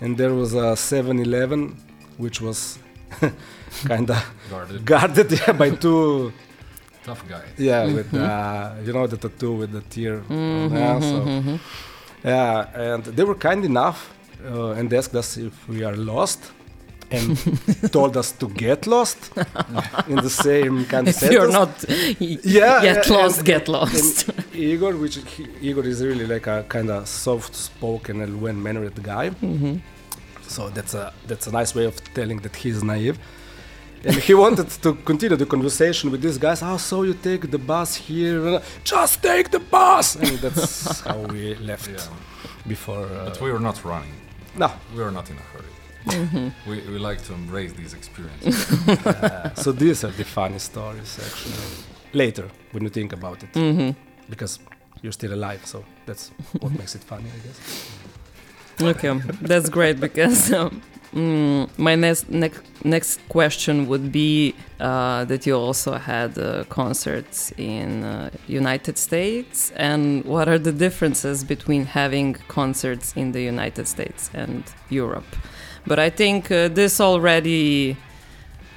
And 0.01 0.17
there 0.17 0.33
was 0.33 0.53
a 0.53 0.75
7-Eleven, 0.75 1.75
which 2.17 2.41
was 2.41 2.77
kind 3.85 4.09
of 4.09 4.23
Guarded. 4.49 4.85
guarded 4.85 5.31
yeah, 5.31 5.51
by 5.53 5.69
two, 5.71 6.33
Tough 7.03 7.23
guys. 7.27 7.43
yeah, 7.57 7.85
with 7.85 8.13
uh, 8.13 8.73
you 8.83 8.91
know 8.93 9.05
the 9.07 9.17
tattoo 9.17 9.53
with 9.53 9.71
the 9.71 9.81
tear. 9.81 10.21
Mm-hmm, 10.21 10.75
Yeah, 10.75 10.99
so 10.99 11.59
yeah, 12.23 12.93
and 12.93 13.03
they 13.05 13.23
were 13.23 13.35
kind 13.35 13.63
enough 13.63 14.11
uh, 14.45 14.71
and 14.71 14.91
asked 14.93 15.15
us 15.15 15.37
if 15.37 15.67
we 15.69 15.83
are 15.83 15.95
lost. 15.95 16.51
And 17.11 17.37
told 17.91 18.17
us 18.17 18.31
to 18.33 18.47
get 18.49 18.87
lost 18.87 19.31
in 20.07 20.17
the 20.17 20.29
same 20.29 20.85
kind 20.85 21.07
of 21.07 21.15
If 21.23 21.31
you're 21.31 21.51
not 21.51 21.85
Yeah, 22.19 22.81
get 22.81 22.97
and- 23.07 23.15
lost, 23.15 23.37
and- 23.37 23.45
get 23.45 23.67
lost. 23.67 24.27
And 24.29 24.55
Igor, 24.55 24.95
which 24.97 25.15
he, 25.35 25.45
Igor 25.61 25.85
is 25.85 26.01
really 26.03 26.25
like 26.25 26.47
a 26.47 26.63
kind 26.67 26.89
of 26.89 27.07
soft-spoken 27.07 28.21
and 28.21 28.41
well-mannered 28.41 29.01
guy. 29.03 29.29
hmm 29.29 29.75
So 30.47 30.69
that's 30.69 30.93
a 30.95 31.11
that's 31.27 31.47
a 31.47 31.51
nice 31.51 31.71
way 31.77 31.85
of 31.85 31.95
telling 32.13 32.39
that 32.43 32.55
he's 32.55 32.81
naive. 32.83 33.17
And 34.07 34.15
he 34.27 34.33
wanted 34.45 34.69
to 34.83 34.93
continue 35.05 35.37
the 35.37 35.45
conversation 35.45 36.11
with 36.11 36.21
these 36.21 36.37
guys. 36.39 36.61
Oh, 36.63 36.77
so 36.77 37.03
you 37.03 37.13
take 37.29 37.43
the 37.51 37.57
bus 37.57 37.95
here? 38.07 38.61
Just 38.83 39.21
take 39.23 39.49
the 39.49 39.59
bus. 39.59 40.15
And 40.15 40.37
that's 40.43 41.01
how 41.07 41.19
we 41.33 41.55
left 41.69 41.87
Yeah. 41.89 42.01
before. 42.67 43.05
Uh, 43.05 43.25
But 43.29 43.41
we 43.41 43.51
were 43.51 43.63
not 43.69 43.77
running. 43.85 44.13
no. 44.57 44.69
We 44.95 45.01
were 45.03 45.11
not 45.11 45.29
in 45.29 45.37
a 45.37 45.45
hurry. 45.53 45.71
Mm-hmm. 46.05 46.69
We, 46.69 46.81
we 46.81 46.97
like 46.99 47.21
to 47.23 47.33
embrace 47.33 47.73
these 47.73 47.93
experiences. 47.93 48.65
So 49.63 49.71
these 49.71 50.03
are 50.03 50.11
the 50.11 50.23
funny 50.23 50.59
stories, 50.59 51.19
actually. 51.25 51.83
Later, 52.13 52.49
when 52.71 52.83
you 52.83 52.89
think 52.89 53.13
about 53.13 53.43
it, 53.43 53.49
hmm 53.53 53.91
because 54.29 54.59
you're 55.03 55.11
still 55.11 55.33
alive. 55.33 55.61
So 55.65 55.83
that's 56.07 56.31
what 56.59 56.71
makes 56.71 56.95
it 56.95 57.03
funny, 57.03 57.29
I 57.29 57.39
guess. 57.45 57.59
Okay, 58.81 59.19
that's 59.41 59.69
great 59.69 59.99
because 59.99 60.51
um, 60.59 60.81
mm, 61.13 61.69
my 61.77 61.95
next 61.95 62.29
next 62.29 62.61
next 62.83 63.19
question 63.29 63.87
would 63.87 64.11
be 64.11 64.53
uh, 64.79 65.25
that 65.25 65.45
you 65.45 65.55
also 65.55 65.93
had 65.93 66.37
uh, 66.37 66.63
concerts 66.69 67.53
in 67.57 68.03
uh, 68.03 68.29
United 68.47 68.97
States, 68.97 69.71
and 69.75 70.25
what 70.25 70.47
are 70.49 70.57
the 70.59 70.71
differences 70.73 71.43
between 71.43 71.85
having 71.85 72.33
concerts 72.47 73.13
in 73.15 73.31
the 73.31 73.41
United 73.41 73.87
States 73.87 74.29
and 74.33 74.63
Europe? 74.89 75.35
But 75.87 75.99
I 75.99 76.09
think 76.09 76.51
uh, 76.51 76.67
this 76.69 76.99
already. 76.99 77.95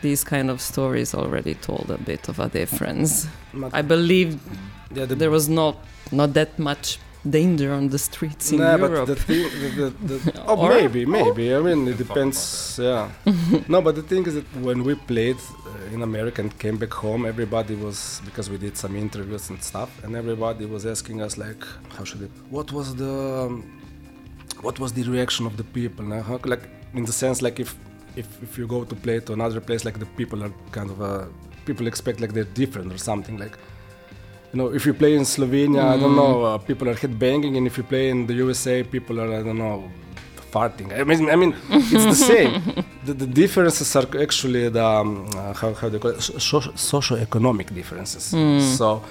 These 0.00 0.22
kind 0.22 0.48
of 0.48 0.60
stories 0.60 1.12
already 1.12 1.54
told 1.54 1.90
a 1.90 1.98
bit 1.98 2.28
of 2.28 2.38
a 2.38 2.48
difference. 2.48 3.26
I 3.72 3.82
believe 3.82 4.38
yeah, 4.94 5.06
the 5.06 5.16
there 5.16 5.30
was 5.30 5.48
not 5.48 5.74
not 6.12 6.34
that 6.34 6.56
much 6.58 7.00
danger 7.28 7.72
on 7.72 7.88
the 7.88 7.98
streets 7.98 8.52
in 8.52 8.58
Nah, 8.60 8.76
Europe. 8.76 9.06
but 9.06 9.06
the 9.06 9.16
thing, 9.16 9.42
the, 9.76 9.90
the, 10.06 10.16
the, 10.18 10.42
oh, 10.46 10.56
Or- 10.56 10.70
maybe, 10.70 11.04
maybe. 11.04 11.52
I 11.52 11.58
mean, 11.58 11.88
it 11.88 11.98
depends. 11.98 12.78
Yeah. 12.80 13.10
no, 13.68 13.82
but 13.82 13.96
the 13.96 14.02
thing 14.10 14.24
is 14.28 14.34
that 14.34 14.46
when 14.68 14.84
we 14.84 14.94
played 14.94 15.36
uh, 15.66 15.94
in 15.94 16.02
America 16.02 16.40
and 16.42 16.56
came 16.60 16.76
back 16.76 16.92
home, 16.94 17.26
everybody 17.26 17.74
was 17.74 18.22
because 18.24 18.48
we 18.48 18.56
did 18.56 18.76
some 18.76 18.94
interviews 18.94 19.50
and 19.50 19.60
stuff, 19.60 19.90
and 20.04 20.14
everybody 20.14 20.64
was 20.64 20.86
asking 20.86 21.20
us 21.22 21.36
like, 21.36 21.62
how 21.96 22.04
should 22.04 22.22
it? 22.22 22.30
What 22.50 22.70
was 22.70 22.94
the, 22.94 23.14
um, 23.46 23.64
what 24.60 24.78
was 24.78 24.92
the 24.92 25.02
reaction 25.02 25.44
of 25.44 25.56
the 25.56 25.64
people? 25.64 26.04
Now, 26.04 26.22
how, 26.22 26.38
like 26.44 26.68
in 26.94 27.04
the 27.04 27.12
sense 27.12 27.42
like 27.42 27.60
if 27.60 27.76
if 28.16 28.26
if 28.42 28.58
you 28.58 28.66
go 28.66 28.84
to 28.84 28.94
play 28.94 29.20
to 29.20 29.32
another 29.32 29.60
place, 29.60 29.84
like 29.84 29.98
the 29.98 30.06
people 30.16 30.42
are 30.42 30.52
kind 30.72 30.90
of 30.90 31.00
uh, 31.00 31.26
people 31.64 31.86
expect 31.86 32.20
like 32.20 32.32
they're 32.32 32.52
different 32.62 32.92
or 32.92 32.98
something 32.98 33.38
like 33.38 33.56
you 34.52 34.58
know, 34.58 34.68
if 34.68 34.86
you 34.86 34.94
play 34.94 35.14
in 35.14 35.24
Slovenia, 35.24 35.82
I 35.94 35.98
don't 35.98 36.16
know, 36.16 36.42
uh, 36.44 36.58
people 36.58 36.88
are 36.88 36.94
headbanging, 36.94 37.58
and 37.58 37.66
if 37.66 37.76
you 37.76 37.84
play 37.84 38.08
in 38.08 38.26
the 38.26 38.34
USA, 38.34 38.82
people 38.82 39.20
are, 39.20 39.30
I 39.40 39.42
don't 39.42 39.58
know, 39.58 39.90
farting. 40.50 40.98
I 40.98 41.04
mean, 41.04 41.28
I 41.28 41.36
mean, 41.36 41.54
it's 41.68 42.04
the 42.04 42.14
same. 42.14 42.62
The, 43.04 43.14
the 43.14 43.26
differences 43.26 43.96
are 43.96 44.06
actually 44.20 44.68
the 44.68 44.84
um, 44.84 45.30
uh, 45.34 45.54
how 45.54 45.72
how 45.72 45.88
they 45.88 45.98
call 45.98 46.10
it, 46.10 46.20
so, 46.20 46.60
socio-economic 46.90 47.72
differences. 47.72 48.24
So, 48.76 49.02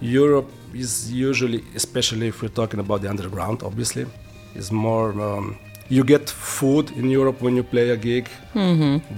Europe 0.00 0.50
is 0.74 1.12
usually, 1.12 1.62
especially 1.76 2.28
if 2.28 2.42
we're 2.42 2.56
talking 2.62 2.80
about 2.80 3.02
the 3.02 3.10
underground, 3.10 3.62
obviously, 3.62 4.06
is 4.54 4.72
more. 4.72 5.10
Um, 5.28 5.58
you 5.88 6.04
get 6.04 6.28
food 6.30 6.90
in 6.96 7.08
Europe 7.10 7.40
when 7.42 7.56
you 7.56 7.62
play 7.62 7.90
a 7.90 7.96
gig. 7.96 8.28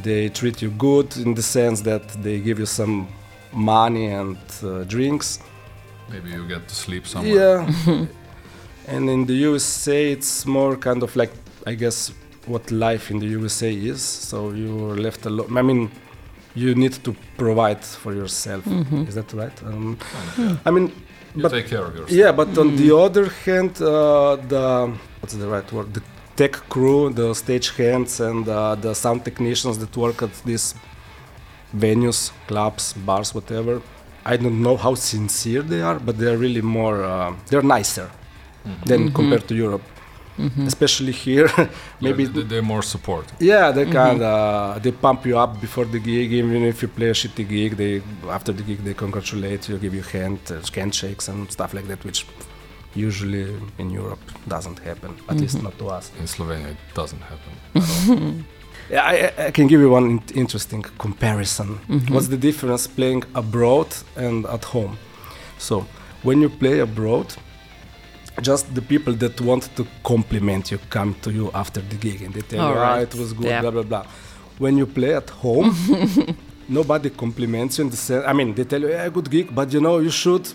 They 0.02 0.28
treat 0.28 0.62
you 0.62 0.70
good 0.70 1.16
in 1.16 1.34
the 1.34 1.42
sense 1.42 1.80
that 1.82 2.08
they 2.22 2.38
give 2.40 2.58
you 2.58 2.66
some 2.66 3.08
money 3.52 4.06
and 4.06 4.38
uh, 4.62 4.84
drinks. 4.84 5.40
Maybe 6.10 6.30
you 6.30 6.46
get 6.48 6.68
to 6.68 6.74
sleep 6.74 7.06
somewhere. 7.06 7.66
Yeah. 7.86 8.06
and 8.88 9.08
in 9.10 9.26
the 9.26 9.34
USA, 9.34 10.12
it's 10.12 10.46
more 10.46 10.76
kind 10.76 11.02
of 11.02 11.14
like, 11.16 11.32
I 11.66 11.74
guess, 11.74 12.12
what 12.46 12.70
life 12.70 13.10
in 13.10 13.18
the 13.20 13.26
USA 13.26 13.72
is. 13.72 14.00
So 14.02 14.50
you're 14.50 14.96
left 14.96 15.26
alone. 15.26 15.56
I 15.56 15.62
mean, 15.62 15.90
you 16.54 16.74
need 16.74 16.92
to 17.04 17.14
provide 17.36 17.84
for 17.84 18.12
yourself. 18.14 18.66
Is 19.08 19.14
that 19.14 19.32
right? 19.32 19.62
Um, 19.64 19.98
Yeah. 20.38 20.56
I 20.66 20.70
mean, 20.70 20.92
You 21.36 21.42
but 21.42 21.52
take 21.52 21.68
care 21.68 21.84
of 21.84 21.94
yourself. 21.94 22.10
yeah, 22.10 22.32
but 22.32 22.58
on 22.58 22.74
the 22.76 22.90
other 22.96 23.26
hand, 23.44 23.80
uh, 23.80 24.34
the 24.52 24.92
what's 25.20 25.34
the 25.34 25.46
right 25.46 25.72
word? 25.72 25.94
The 25.94 26.02
tech 26.40 26.54
crew, 26.74 27.00
the 27.20 27.28
stage 27.42 27.68
hands, 27.80 28.12
and 28.28 28.44
uh, 28.48 28.74
the 28.84 28.92
sound 28.94 29.20
technicians 29.28 29.76
that 29.82 29.92
work 30.04 30.18
at 30.26 30.32
these 30.48 30.66
venues, 31.84 32.20
clubs, 32.48 32.84
bars, 33.08 33.34
whatever. 33.38 33.74
I 34.32 34.36
don't 34.42 34.60
know 34.66 34.76
how 34.84 34.94
sincere 34.94 35.62
they 35.72 35.82
are, 35.88 35.98
but 36.06 36.14
they're 36.20 36.38
really 36.46 36.62
more. 36.78 36.96
Uh, 37.12 37.34
they're 37.48 37.68
nicer 37.78 38.08
than 38.88 39.00
compared 39.18 39.46
to 39.48 39.54
Europe. 39.54 39.82
Mm-hmm. 40.38 40.66
especially 40.72 41.12
here. 41.12 41.48
Maybe 42.06 42.22
Yeah, 42.24 42.30
they- 42.34 42.46
they're 42.50 42.68
more 42.74 42.84
supportive. 42.94 43.34
yeah, 43.52 43.66
they 43.76 43.84
kind 44.02 44.22
of 44.22 44.82
they 44.84 44.92
pump 45.06 45.20
you 45.30 45.36
up 45.44 45.52
before 45.66 45.86
the 45.94 46.00
gig. 46.10 46.28
Even 46.32 46.62
if 46.72 46.76
you 46.82 46.88
play 46.98 47.10
a 47.14 47.16
shitty 47.20 47.44
gig, 47.54 47.70
they 47.82 47.92
after 48.36 48.52
the 48.58 48.62
gig 48.68 48.78
they 48.86 48.94
congratulate 49.04 49.62
you, 49.68 49.76
give 49.84 49.94
you 50.00 50.04
hand 50.16 50.38
uh, 50.50 50.54
handshakes 50.78 51.24
and 51.30 51.40
stuff 51.56 51.70
like 51.76 51.86
that, 51.90 52.00
which 52.08 52.20
usually 52.94 53.56
in 53.78 53.90
Europe 53.90 54.20
doesn't 54.48 54.78
happen. 54.80 55.14
At 55.28 55.36
least 55.40 55.62
not 55.62 55.78
to 55.78 55.86
us. 55.88 56.10
In 56.18 56.26
Slovenia, 56.26 56.70
it 56.70 56.76
doesn't 56.94 57.22
happen. 57.22 58.44
Yeah, 58.90 59.02
I, 59.04 59.14
I- 59.42 59.46
I 59.46 59.50
can 59.52 59.68
give 59.68 59.80
you 59.80 59.88
one 59.90 60.04
in- 60.06 60.22
interesting 60.34 60.82
comparison. 60.98 61.78
Mm-hmm. 61.88 62.12
What's 62.12 62.26
the 62.26 62.36
difference 62.36 62.88
playing 62.88 63.22
abroad 63.36 63.86
and 64.16 64.44
at 64.46 64.64
home? 64.64 64.96
So, 65.58 65.86
when 66.24 66.40
you 66.40 66.48
play 66.48 66.80
abroad, 66.80 67.32
just 68.42 68.74
the 68.74 68.82
people 68.82 69.12
that 69.14 69.40
want 69.40 69.70
to 69.76 69.86
compliment 70.02 70.72
you 70.72 70.78
come 70.90 71.14
to 71.22 71.30
you 71.30 71.50
after 71.54 71.80
the 71.82 71.94
gig 71.96 72.22
and 72.22 72.34
they 72.34 72.40
tell 72.40 72.60
All 72.64 72.72
you, 72.74 72.80
right. 72.80 72.98
ah, 72.98 73.02
it 73.02 73.14
was 73.14 73.32
good, 73.32 73.46
Yeah. 73.46 73.60
blah, 73.60 73.70
blah, 73.70 73.82
blah. 73.84 74.06
When 74.58 74.76
you 74.76 74.86
play 74.86 75.14
at 75.14 75.30
home, 75.30 75.72
nobody 76.68 77.10
compliments 77.10 77.78
you 77.78 77.84
in 77.84 77.90
the 77.90 77.96
sense, 77.96 78.24
I 78.26 78.32
mean, 78.32 78.54
they 78.54 78.64
tell 78.64 78.80
you, 78.80 78.88
yeah, 78.88 79.08
good 79.08 79.30
gig, 79.30 79.54
but 79.54 79.72
you 79.72 79.80
know, 79.80 79.98
you 80.00 80.10
should, 80.10 80.48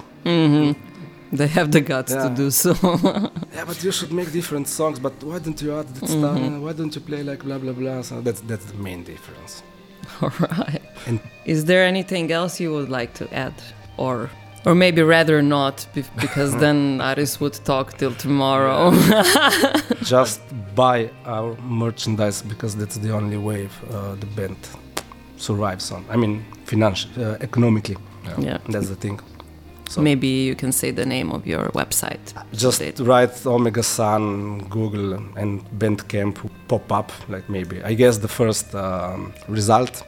They 1.36 1.48
have 1.48 1.72
the 1.72 1.82
guts 1.82 2.14
to 2.14 2.30
do 2.36 2.50
so. 2.52 2.72
yeah, 3.54 3.66
but 3.66 3.84
you 3.84 3.92
should 3.92 4.12
make 4.12 4.32
different 4.32 4.68
songs, 4.68 5.00
but 5.00 5.14
why 5.24 5.40
don't 5.40 5.62
you 5.62 5.78
add 5.80 5.88
that 5.96 6.08
stuff? 6.10 6.40
Why 6.66 6.74
don't 6.74 6.94
you 6.96 7.02
play 7.02 7.24
like 7.24 7.44
blah, 7.44 7.58
blah, 7.58 7.74
blah? 7.74 8.02
So 8.02 8.22
that's, 8.22 8.42
that's 8.42 8.66
the 8.66 8.78
main 8.78 9.04
difference. 9.04 9.64
All 10.22 10.32
right. 10.40 10.82
And 11.08 11.20
Is 11.46 11.66
there 11.66 11.84
anything 11.84 12.32
else 12.32 12.60
you 12.60 12.72
would 12.74 12.90
like 12.90 13.14
to 13.16 13.26
add, 13.34 13.54
or 13.98 14.30
or 14.66 14.74
maybe 14.74 15.02
rather 15.04 15.42
not, 15.42 15.88
because 15.94 16.56
then 16.66 17.00
Aris 17.00 17.40
would 17.40 17.54
talk 17.66 17.98
till 17.98 18.14
tomorrow. 18.16 18.92
just 20.02 20.42
buy 20.74 21.12
our 21.26 21.56
merchandise 21.62 22.42
because 22.42 22.76
that's 22.76 22.98
the 22.98 23.12
only 23.12 23.38
way 23.38 23.70
uh, 23.92 24.16
the 24.16 24.26
band 24.26 24.58
survives 25.38 25.92
on. 25.92 26.04
I 26.10 26.16
mean, 26.18 26.44
financially, 26.66 27.24
uh, 27.24 27.38
economically. 27.42 27.98
yeah. 28.40 28.58
That's 28.68 28.90
the 28.90 28.96
thing. 28.96 29.20
So 29.90 30.02
Maybe 30.02 30.28
you 30.28 30.56
can 30.56 30.72
say 30.72 30.92
the 30.92 31.06
name 31.06 31.32
of 31.32 31.46
your 31.48 31.70
website. 31.74 32.20
just 32.54 32.82
It- 32.82 33.00
write 33.00 33.46
Omega 33.46 33.84
Sun, 33.84 34.68
Google, 34.70 35.14
and 35.38 35.62
Bandcamp 35.80 36.42
will 36.44 36.52
pop 36.68 36.92
up. 36.92 37.12
Like 37.30 37.48
maybe 37.50 37.82
I 37.84 37.94
guess 37.96 38.18
the 38.18 38.28
first 38.28 38.74
um, 38.76 39.32
result, 39.48 40.04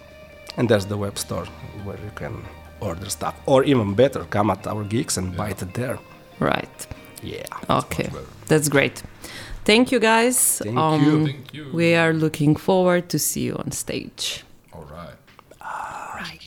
and 0.57 0.67
there's 0.69 0.85
the 0.87 0.97
web 0.97 1.17
store 1.17 1.45
where 1.85 1.97
you 2.03 2.11
can 2.15 2.33
order 2.79 3.09
stuff, 3.09 3.35
or 3.45 3.63
even 3.63 3.93
better, 3.95 4.23
come 4.29 4.49
at 4.51 4.65
our 4.67 4.83
gigs 4.83 5.17
and 5.17 5.35
buy 5.37 5.49
it 5.49 5.73
there. 5.73 5.97
Right. 6.39 6.87
Yeah. 7.23 7.45
Okay. 7.69 8.09
That's 8.47 8.69
great. 8.69 9.03
Thank 9.65 9.91
you 9.91 9.99
guys. 9.99 10.59
Thank 10.63 10.77
Um, 10.77 11.03
you. 11.03 11.25
Thank 11.25 11.53
you. 11.53 11.65
We 11.73 11.95
are 11.95 12.13
looking 12.13 12.55
forward 12.59 13.09
to 13.09 13.17
see 13.19 13.41
you 13.47 13.55
on 13.55 13.71
stage. 13.71 14.43
All 14.73 14.85
right. 14.91 15.17
Early 15.61 16.39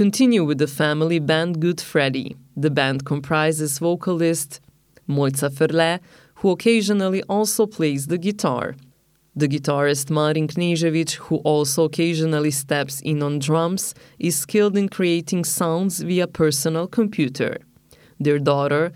continue 0.00 0.42
with 0.42 0.56
the 0.56 0.66
family 0.66 1.18
band 1.18 1.60
Good 1.60 1.78
Freddy. 1.78 2.34
The 2.56 2.70
band 2.70 3.04
comprises 3.04 3.78
vocalist 3.78 4.58
Mojca 5.06 5.50
Ferle, 5.50 6.00
who 6.36 6.48
occasionally 6.52 7.22
also 7.24 7.66
plays 7.66 8.06
the 8.06 8.16
guitar. 8.16 8.76
The 9.36 9.46
guitarist 9.46 10.08
Marin 10.08 10.48
Knežević, 10.48 11.16
who 11.24 11.36
also 11.52 11.84
occasionally 11.84 12.50
steps 12.50 13.02
in 13.02 13.22
on 13.22 13.40
drums, 13.40 13.94
is 14.18 14.38
skilled 14.38 14.78
in 14.78 14.88
creating 14.88 15.44
sounds 15.44 16.00
via 16.00 16.26
personal 16.26 16.86
computer. 16.86 17.58
Their 18.18 18.38
daughter, 18.38 18.92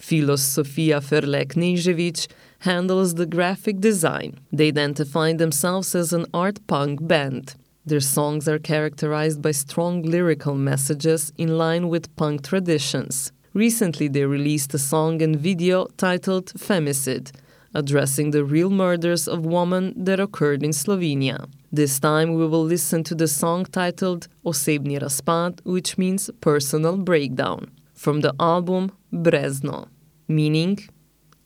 Filos 0.00 0.40
Sofia 0.40 0.98
Ferle 1.00 1.46
Knežević, 1.46 2.26
handles 2.70 3.14
the 3.14 3.26
graphic 3.26 3.78
design. 3.78 4.40
They 4.52 4.66
identify 4.74 5.34
themselves 5.34 5.94
as 5.94 6.12
an 6.12 6.26
art 6.34 6.58
punk 6.66 7.06
band. 7.06 7.54
Their 7.88 8.00
songs 8.00 8.46
are 8.46 8.58
characterized 8.58 9.40
by 9.40 9.52
strong 9.52 10.02
lyrical 10.02 10.54
messages 10.54 11.32
in 11.38 11.56
line 11.56 11.88
with 11.88 12.14
punk 12.16 12.46
traditions. 12.46 13.32
Recently, 13.54 14.08
they 14.08 14.26
released 14.26 14.74
a 14.74 14.78
song 14.78 15.22
and 15.22 15.34
video 15.34 15.86
titled 15.96 16.52
Femicide, 16.52 17.30
addressing 17.72 18.30
the 18.30 18.44
real 18.44 18.68
murders 18.68 19.26
of 19.26 19.46
women 19.46 19.94
that 20.04 20.20
occurred 20.20 20.62
in 20.62 20.72
Slovenia. 20.72 21.48
This 21.72 21.98
time, 21.98 22.34
we 22.34 22.46
will 22.46 22.62
listen 22.62 23.04
to 23.04 23.14
the 23.14 23.26
song 23.26 23.64
titled 23.64 24.28
Osebni 24.44 25.00
razpad, 25.00 25.64
which 25.64 25.96
means 25.96 26.28
personal 26.42 26.98
breakdown, 26.98 27.70
from 27.94 28.20
the 28.20 28.34
album 28.38 28.92
Brezno, 29.14 29.88
meaning 30.28 30.78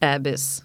abyss. 0.01 0.62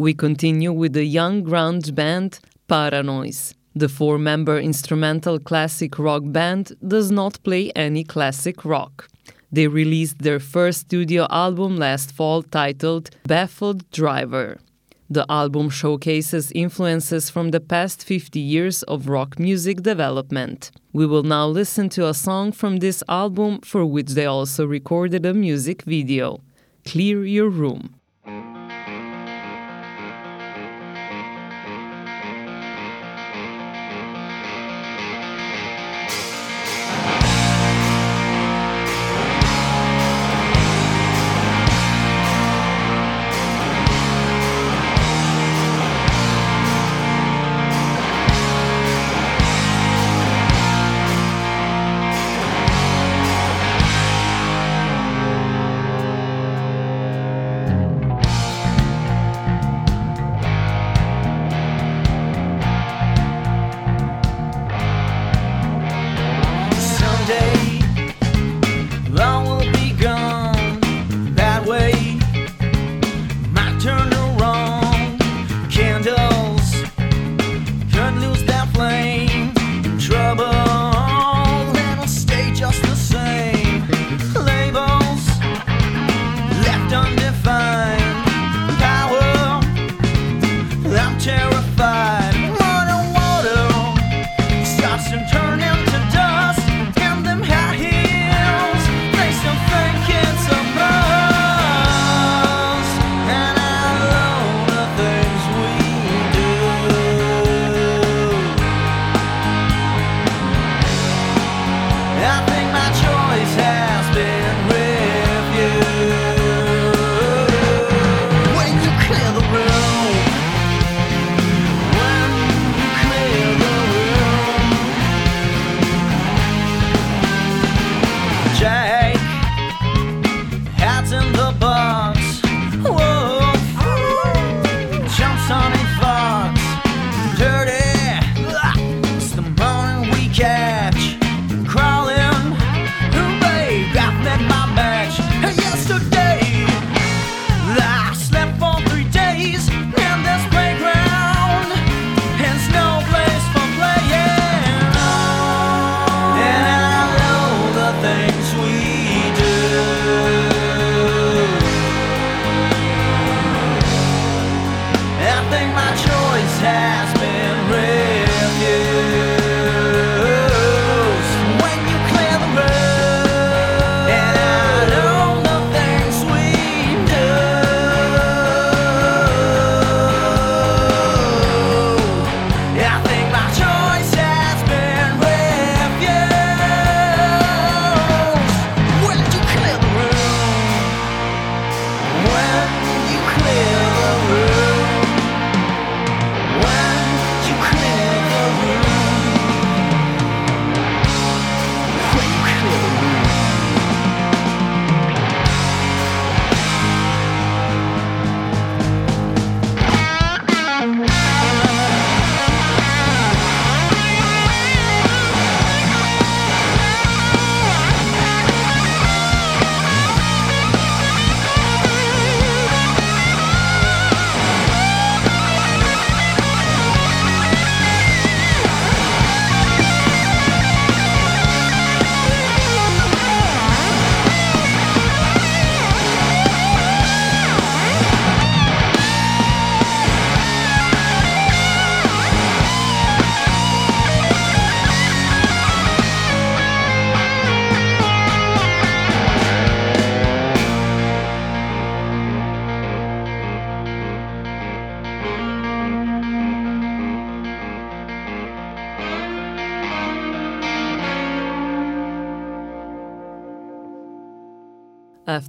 We 0.00 0.14
continue 0.14 0.72
with 0.72 0.94
the 0.94 1.04
young 1.04 1.44
grunge 1.44 1.94
band 1.94 2.40
Paranoise. 2.68 3.54
The 3.74 3.90
four 3.90 4.16
member 4.16 4.58
instrumental 4.58 5.38
classic 5.38 5.98
rock 5.98 6.22
band 6.24 6.72
does 6.88 7.10
not 7.10 7.42
play 7.42 7.70
any 7.76 8.04
classic 8.04 8.64
rock. 8.64 9.10
They 9.52 9.66
released 9.66 10.20
their 10.20 10.40
first 10.40 10.80
studio 10.86 11.26
album 11.28 11.76
last 11.76 12.12
fall 12.12 12.42
titled 12.42 13.10
Baffled 13.24 13.90
Driver. 13.90 14.56
The 15.10 15.26
album 15.28 15.68
showcases 15.68 16.50
influences 16.52 17.28
from 17.28 17.50
the 17.50 17.60
past 17.60 18.02
50 18.02 18.40
years 18.40 18.82
of 18.84 19.06
rock 19.06 19.38
music 19.38 19.82
development. 19.82 20.70
We 20.94 21.04
will 21.04 21.24
now 21.24 21.46
listen 21.46 21.90
to 21.90 22.08
a 22.08 22.14
song 22.14 22.52
from 22.52 22.78
this 22.78 23.02
album 23.06 23.60
for 23.60 23.84
which 23.84 24.12
they 24.12 24.24
also 24.24 24.64
recorded 24.66 25.26
a 25.26 25.34
music 25.34 25.82
video 25.82 26.40
Clear 26.86 27.26
Your 27.26 27.50
Room. 27.50 27.99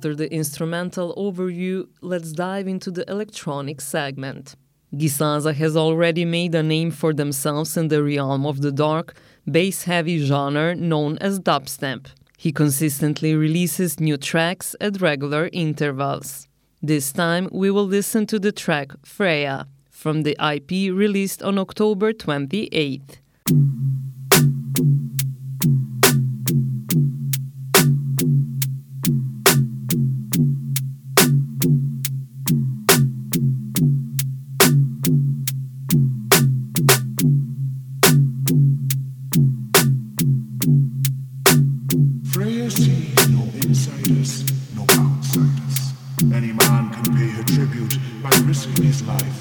After 0.02 0.16
the 0.16 0.34
instrumental 0.34 1.14
overview, 1.16 1.86
let's 2.02 2.32
dive 2.32 2.68
into 2.68 2.90
the 2.90 3.08
electronic 3.08 3.80
segment. 3.82 4.56
Gisanza 4.96 5.54
has 5.54 5.78
already 5.78 6.26
made 6.26 6.56
a 6.56 6.64
name 6.64 6.90
for 6.90 7.14
themselves 7.14 7.78
in 7.78 7.90
the 7.90 8.02
realm 8.02 8.44
of 8.48 8.62
the 8.62 8.72
dark, 8.72 9.14
bass 9.46 9.84
heavy 9.84 10.18
genre 10.26 10.74
known 10.74 11.20
as 11.20 11.40
dubstep. 11.40 12.08
He 12.36 12.52
consistently 12.52 13.36
releases 13.36 14.00
new 14.00 14.18
tracks 14.18 14.76
at 14.82 15.02
regular 15.02 15.52
intervals. 15.54 16.48
This 16.82 17.12
time 17.12 17.48
we 17.52 17.70
will 17.70 17.86
listen 17.86 18.26
to 18.26 18.40
the 18.40 18.52
track 18.52 18.94
Freya 19.06 19.68
from 19.92 20.24
the 20.24 20.36
IP 20.42 20.92
released 20.92 21.44
on 21.44 21.60
October 21.60 22.12
28th. 22.12 23.20
His 48.66 49.02
life 49.08 49.41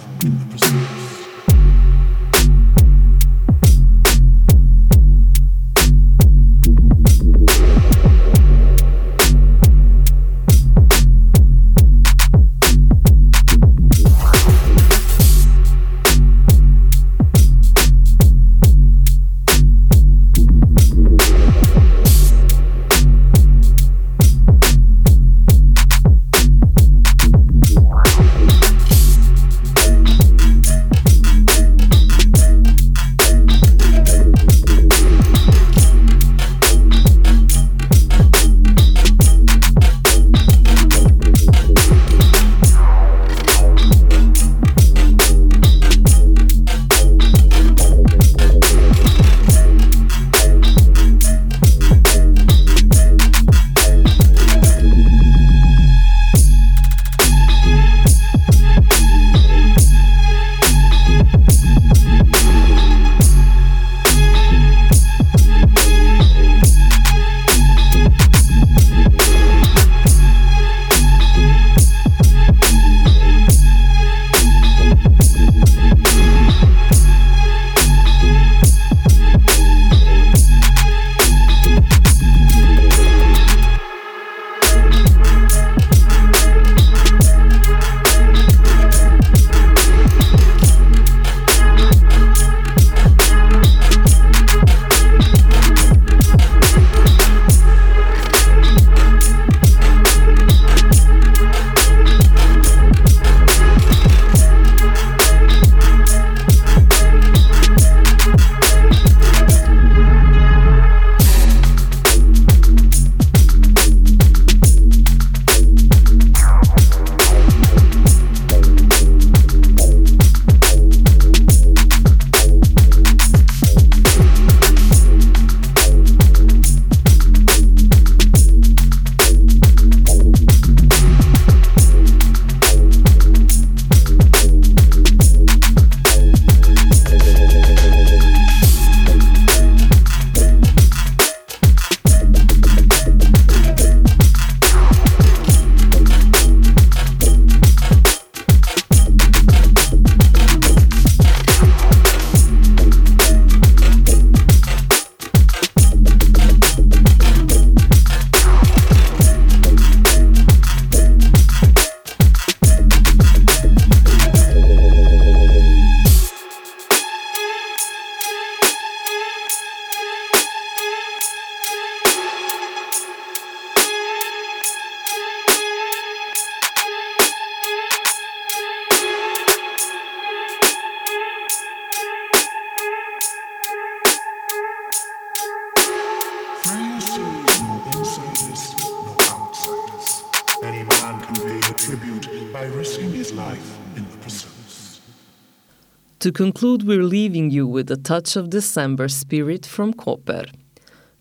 To 196.30 196.34
conclude, 196.44 196.86
we're 196.86 197.02
leaving 197.02 197.50
you 197.50 197.66
with 197.66 197.90
a 197.90 197.96
touch 197.96 198.36
of 198.36 198.50
December 198.50 199.08
spirit 199.08 199.66
from 199.66 199.92
Koper. 199.92 200.48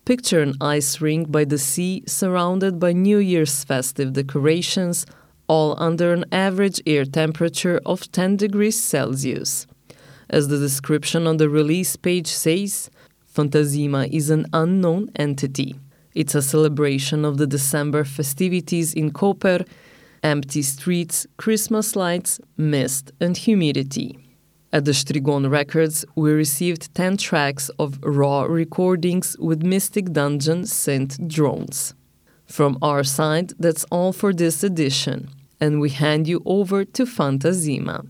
Picture 0.04 0.40
an 0.40 0.54
ice 0.60 1.00
rink 1.00 1.32
by 1.32 1.44
the 1.44 1.58
sea 1.58 2.04
surrounded 2.06 2.78
by 2.78 2.92
New 2.92 3.18
Year's 3.18 3.64
festive 3.64 4.12
decorations, 4.12 5.04
all 5.48 5.74
under 5.82 6.12
an 6.12 6.26
average 6.30 6.80
air 6.86 7.04
temperature 7.04 7.80
of 7.84 8.12
10 8.12 8.36
degrees 8.36 8.80
Celsius. 8.80 9.66
As 10.28 10.46
the 10.46 10.58
description 10.58 11.26
on 11.26 11.38
the 11.38 11.48
release 11.48 11.96
page 11.96 12.28
says, 12.28 12.88
Fantasima 13.34 14.08
is 14.12 14.30
an 14.30 14.46
unknown 14.52 15.10
entity. 15.16 15.74
It's 16.14 16.36
a 16.36 16.42
celebration 16.42 17.24
of 17.24 17.36
the 17.36 17.48
December 17.48 18.04
festivities 18.04 18.94
in 18.94 19.10
Koper, 19.10 19.66
empty 20.22 20.62
streets, 20.62 21.26
Christmas 21.36 21.96
lights, 21.96 22.40
mist, 22.56 23.10
and 23.20 23.36
humidity. 23.36 24.29
At 24.72 24.84
the 24.84 24.92
Strigon 24.92 25.50
Records, 25.50 26.04
we 26.14 26.30
received 26.30 26.94
10 26.94 27.16
tracks 27.16 27.70
of 27.80 27.98
raw 28.04 28.42
recordings 28.42 29.36
with 29.40 29.64
Mystic 29.64 30.12
Dungeon 30.12 30.62
synth 30.62 31.26
drones. 31.26 31.94
From 32.46 32.78
our 32.80 33.02
side, 33.02 33.52
that's 33.58 33.84
all 33.90 34.12
for 34.12 34.32
this 34.32 34.62
edition, 34.62 35.28
and 35.60 35.80
we 35.80 35.90
hand 35.90 36.28
you 36.28 36.40
over 36.44 36.84
to 36.84 37.04
Fantasima. 37.04 38.06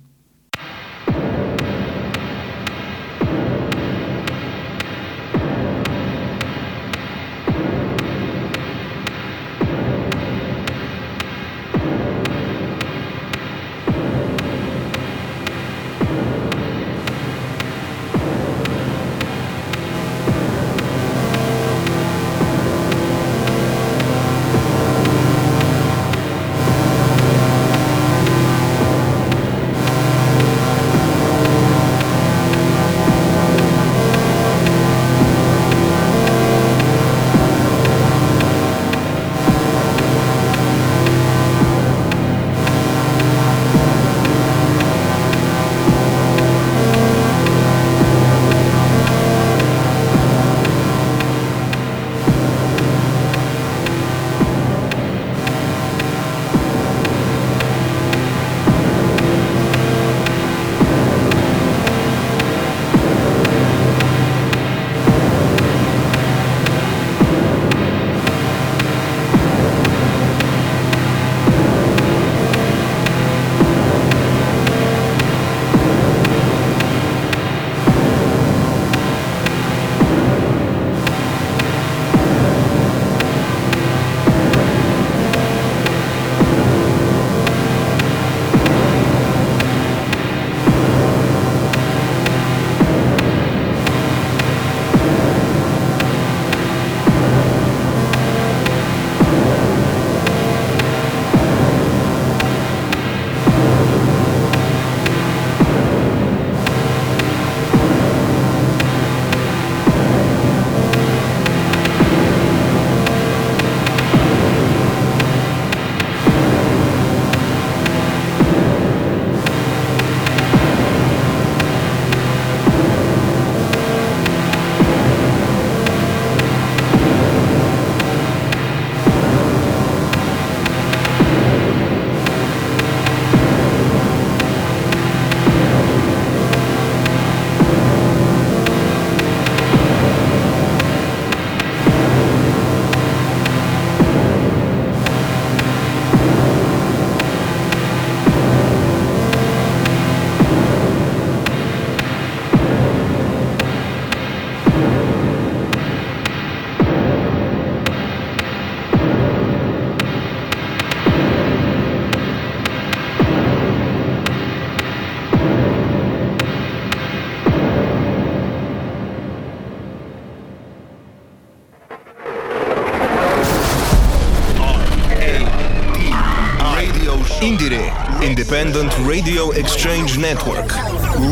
Independent 178.51 178.92
Radio 179.07 179.53
Exchange 179.53 180.18
Network. 180.18 180.74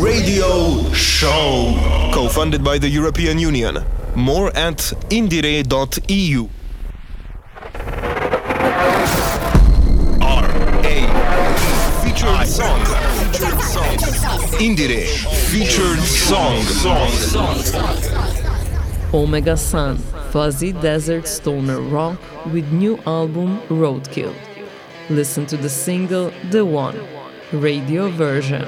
Radio 0.01 0.89
Show. 0.93 1.75
Co 2.13 2.29
funded 2.29 2.63
by 2.63 2.77
the 2.77 2.87
European 2.87 3.37
Union. 3.37 3.83
More 4.15 4.55
at 4.55 4.77
indiere.eu. 5.09 6.47
R 10.21 10.45
A 10.85 11.07
Featured 12.05 12.47
song. 12.47 12.85
Featured 13.33 13.61
song. 13.63 13.97
Indiere. 14.61 15.03
Featured 15.51 15.99
song. 15.99 16.63
Omega 19.13 19.57
Sun, 19.57 19.97
Fuzzy 20.31 20.71
Desert 20.71 21.27
Stoner 21.27 21.81
Rock 21.81 22.17
with 22.53 22.71
new 22.71 22.97
album 23.05 23.59
Roadkill. 23.67 24.33
Listen 25.09 25.47
to 25.47 25.57
the 25.57 25.69
single 25.69 26.31
The 26.51 26.63
One, 26.63 26.95
radio 27.51 28.09
version. 28.09 28.67